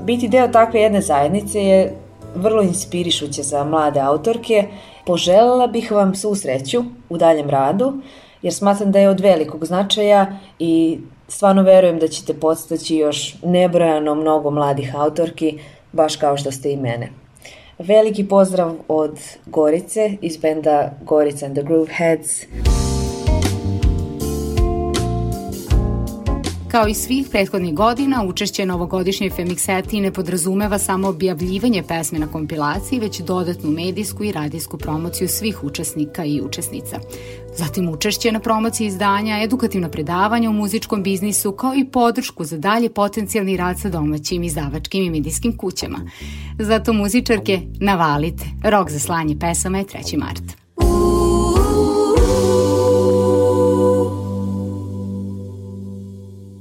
Biti 0.05 0.29
deo 0.29 0.49
takve 0.49 0.81
jedne 0.81 1.01
zajednice 1.01 1.61
je 1.61 1.97
vrlo 2.35 2.63
inspirišuće 2.63 3.43
za 3.43 3.65
mlade 3.65 4.01
autorke. 4.01 4.67
Poželela 5.07 5.67
bih 5.67 5.93
vam 5.93 6.15
svu 6.15 6.35
sreću 6.35 6.85
u 7.09 7.19
daljem 7.19 7.51
radu, 7.51 7.93
jer 8.43 8.55
smatram 8.55 8.93
da 8.93 8.99
je 8.99 9.09
od 9.09 9.21
velikog 9.21 9.65
značaja 9.65 10.39
i 10.59 10.99
stvarno 11.29 11.63
verujem 11.63 11.99
da 11.99 12.09
ćete 12.09 12.35
podstaći 12.35 12.97
još 12.97 13.37
nebrojano 13.45 14.15
mnogo 14.15 14.51
mladih 14.51 14.97
autorki 14.97 15.59
baš 15.93 16.17
kao 16.17 16.37
što 16.37 16.51
ste 16.51 16.73
i 16.73 16.77
mene. 16.77 17.09
Veliki 17.79 18.29
pozdrav 18.29 18.75
od 18.89 19.19
Gorice 19.47 20.13
iz 20.21 20.37
benda 20.37 20.91
Gorica 21.05 21.47
and 21.47 21.57
the 21.57 21.65
Grooveheads. 21.65 22.47
Kao 26.73 26.89
i 26.89 26.95
svih 26.95 27.27
prethodnih 27.31 27.75
godina, 27.75 28.25
učešće 28.25 28.67
na 28.67 28.75
ovogodišnjoj 28.75 29.31
Femixeti 29.31 30.01
ne 30.01 30.13
podrazumeva 30.13 30.79
samo 30.79 31.09
objavljivanje 31.09 31.83
pesme 31.83 32.19
na 32.19 32.27
kompilaciji, 32.27 33.01
već 33.01 33.21
dodatnu 33.21 33.71
medijsku 33.71 34.25
i 34.25 34.33
radijsku 34.33 34.79
promociju 34.79 35.29
svih 35.29 35.65
učesnika 35.65 36.25
i 36.25 36.41
učesnica. 36.41 36.99
Zatim 37.57 37.89
učešće 37.89 38.33
na 38.33 38.41
promociji 38.41 38.87
izdanja, 38.87 39.43
edukativna 39.43 39.89
predavanja 39.89 40.51
u 40.51 40.53
muzičkom 40.53 41.03
biznisu, 41.03 41.53
kao 41.53 41.75
i 41.75 41.85
podršku 41.85 42.45
za 42.45 42.59
dalje 42.59 42.89
potencijalni 42.89 43.57
rad 43.57 43.81
sa 43.81 43.89
domaćim 43.89 44.43
izdavačkim 44.43 45.03
i 45.03 45.11
medijskim 45.11 45.57
kućama. 45.57 45.99
Zato 46.59 46.93
muzičarke, 46.93 47.61
navalite. 47.81 48.45
Rok 48.65 48.91
za 48.91 48.99
slanje 48.99 49.37
pesama 49.39 49.79
je 49.79 49.85
3. 49.85 50.19
mart. 50.19 50.62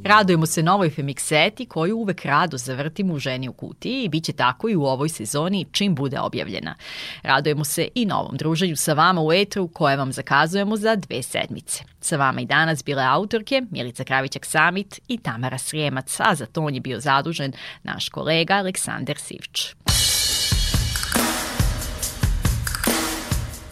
Radujemo 0.04 0.46
se 0.46 0.64
novoj 0.64 0.90
Femixeti 0.90 1.68
koju 1.68 1.98
uvek 1.98 2.26
rado 2.26 2.58
zavrtimo 2.58 3.14
u 3.14 3.20
ženi 3.20 3.50
u 3.50 3.54
kutiji 3.54 4.04
i 4.04 4.10
bit 4.10 4.24
će 4.24 4.34
tako 4.34 4.70
i 4.70 4.76
u 4.76 4.84
ovoj 4.84 5.10
sezoni 5.10 5.66
čim 5.72 5.96
bude 5.96 6.20
objavljena. 6.20 6.76
Radujemo 7.24 7.64
se 7.64 7.88
i 7.96 8.06
novom 8.06 8.38
druženju 8.38 8.76
sa 8.76 8.94
vama 8.94 9.22
u 9.22 9.34
etru 9.34 9.68
koje 9.68 9.98
vam 9.98 10.12
zakazujemo 10.12 10.78
za 10.78 10.96
dve 10.96 11.24
sedmice. 11.24 11.84
Sa 12.00 12.18
vama 12.18 12.42
i 12.42 12.46
danas 12.46 12.84
bile 12.84 13.04
autorke 13.04 13.62
Milica 13.72 14.04
Kravićak 14.04 14.46
Samit 14.46 15.00
i 15.08 15.18
Tamara 15.18 15.58
Srijemac, 15.58 16.20
a 16.20 16.36
za 16.36 16.46
ton 16.46 16.76
je 16.76 16.82
bio 16.82 17.00
zadužen 17.00 17.54
naš 17.84 18.10
kolega 18.10 18.54
Aleksandar 18.54 19.18
Sivč. 19.18 19.76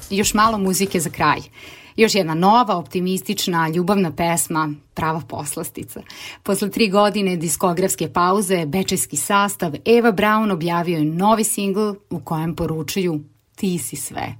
Još 0.09 0.33
malo 0.33 0.57
muzike 0.57 0.99
za 0.99 1.09
kraj. 1.09 1.39
Još 1.99 2.15
jedna 2.15 2.33
nova, 2.33 2.77
optimistična, 2.77 3.69
ljubavna 3.69 4.11
pesma, 4.11 4.73
prava 4.93 5.21
poslastica. 5.27 6.01
Posle 6.43 6.71
tri 6.71 6.89
godine 6.89 7.35
diskografske 7.35 8.09
pauze, 8.13 8.65
bečejski 8.65 9.17
sastav 9.17 9.73
Eva 9.85 10.11
Brown 10.11 10.53
objavio 10.53 10.97
je 10.97 11.05
novi 11.05 11.43
singl 11.43 11.91
u 12.09 12.19
kojem 12.19 12.55
poručuju 12.55 13.23
ti 13.55 13.77
si 13.77 13.95
sve. 13.95 14.35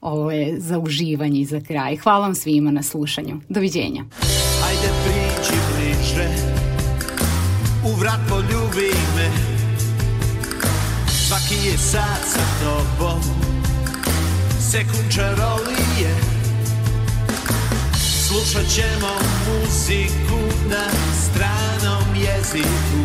Ovo 0.00 0.30
je 0.30 0.60
za 0.60 0.78
uživanje 0.78 1.40
i 1.40 1.44
za 1.44 1.60
kraj. 1.60 1.96
Hvala 1.96 2.20
vam 2.20 2.34
svima 2.34 2.70
na 2.70 2.82
slušanju. 2.82 3.40
Doviđenja. 3.48 4.04
Ajde 4.68 4.88
priđi 5.04 5.60
bliže, 5.70 6.28
u 7.84 8.00
vrat 8.00 8.20
poljubi 8.28 8.92
me, 9.16 9.30
svaki 11.08 11.68
je 11.68 11.78
sad 11.78 12.20
sa 12.24 12.64
tobom, 12.64 13.20
sekund 14.70 15.14
čarolije, 15.14 16.27
Slušat 18.28 18.68
ćemo 18.74 19.08
muziku 19.46 20.40
na 20.70 20.84
stranom 21.22 22.14
jeziku. 22.14 23.00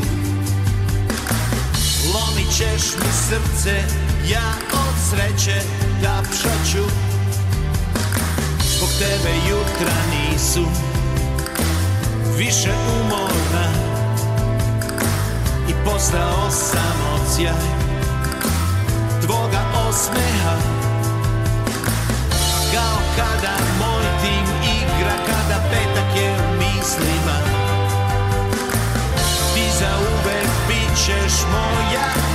Lomit 2.14 2.50
ćeš 2.58 2.96
mi 3.00 3.12
srce, 3.12 3.84
ja 4.32 4.54
od 4.74 4.96
sreće 5.10 5.62
tapšaću 6.04 6.84
Zbog 8.78 8.90
tebe 9.00 9.36
jutra 9.50 9.96
nisu 10.12 10.66
više 12.38 12.72
umorna 13.02 13.68
I 15.70 15.74
postao 15.86 16.52
sam 16.52 16.96
odsjaj 17.16 17.54
tvoga 19.22 19.62
osmeha. 19.90 20.58
Kao 22.74 22.98
kada 23.18 23.83
snage 26.14 26.32
u 26.32 26.58
mislima. 26.58 27.38
Ti 29.54 29.64
zauvek 29.80 30.48
bit 30.68 30.98
ćeš 30.98 31.34
moja 31.52 32.33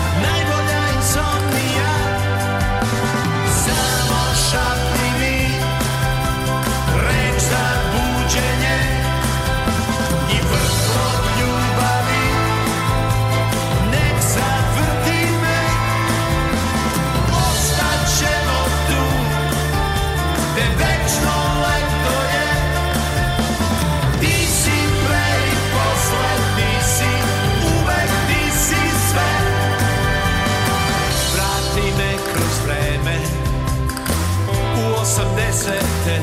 osamdesete. 35.09 36.17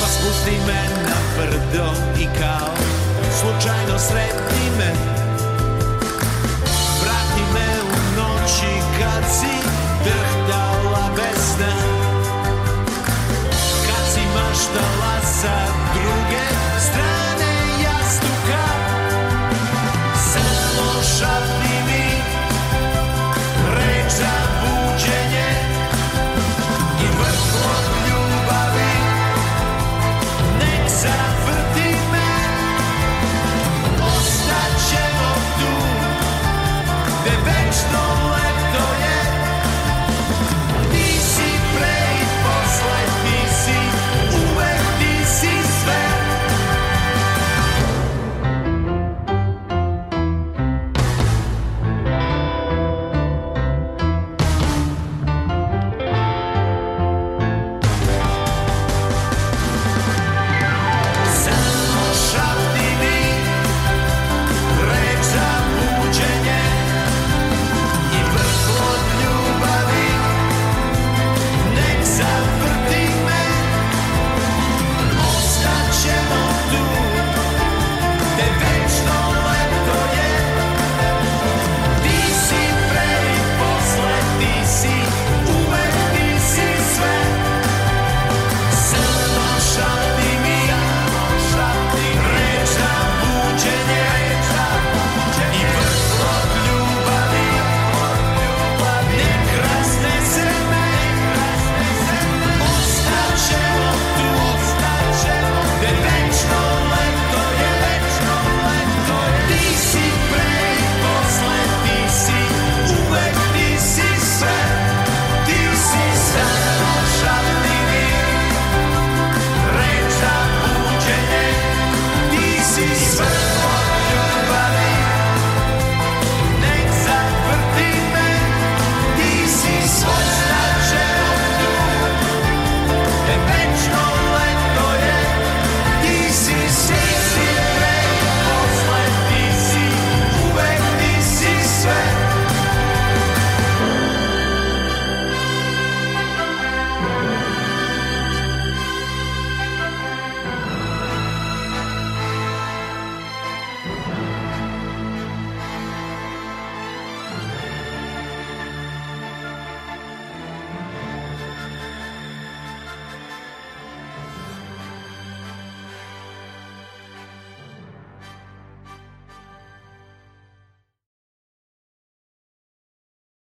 Pa 0.00 0.06
spusti 0.06 0.56
me 0.66 0.80
na 1.08 1.16
brdo 1.36 1.88
i 2.18 2.26
kao 2.40 2.74
slučajno 3.40 3.98
sretni 3.98 4.66
me. 4.78 4.92
Vrati 7.02 7.42
me 7.54 7.68
u 7.82 8.20
noći 8.20 8.72
kad 8.98 9.24
si 9.30 9.56
drhtala 10.04 11.10
besna 11.16 11.74
Kad 13.86 14.12
si 14.14 14.20
maštala 14.34 15.20
sa 15.40 15.66
druge 15.94 16.46
strane. 16.80 17.11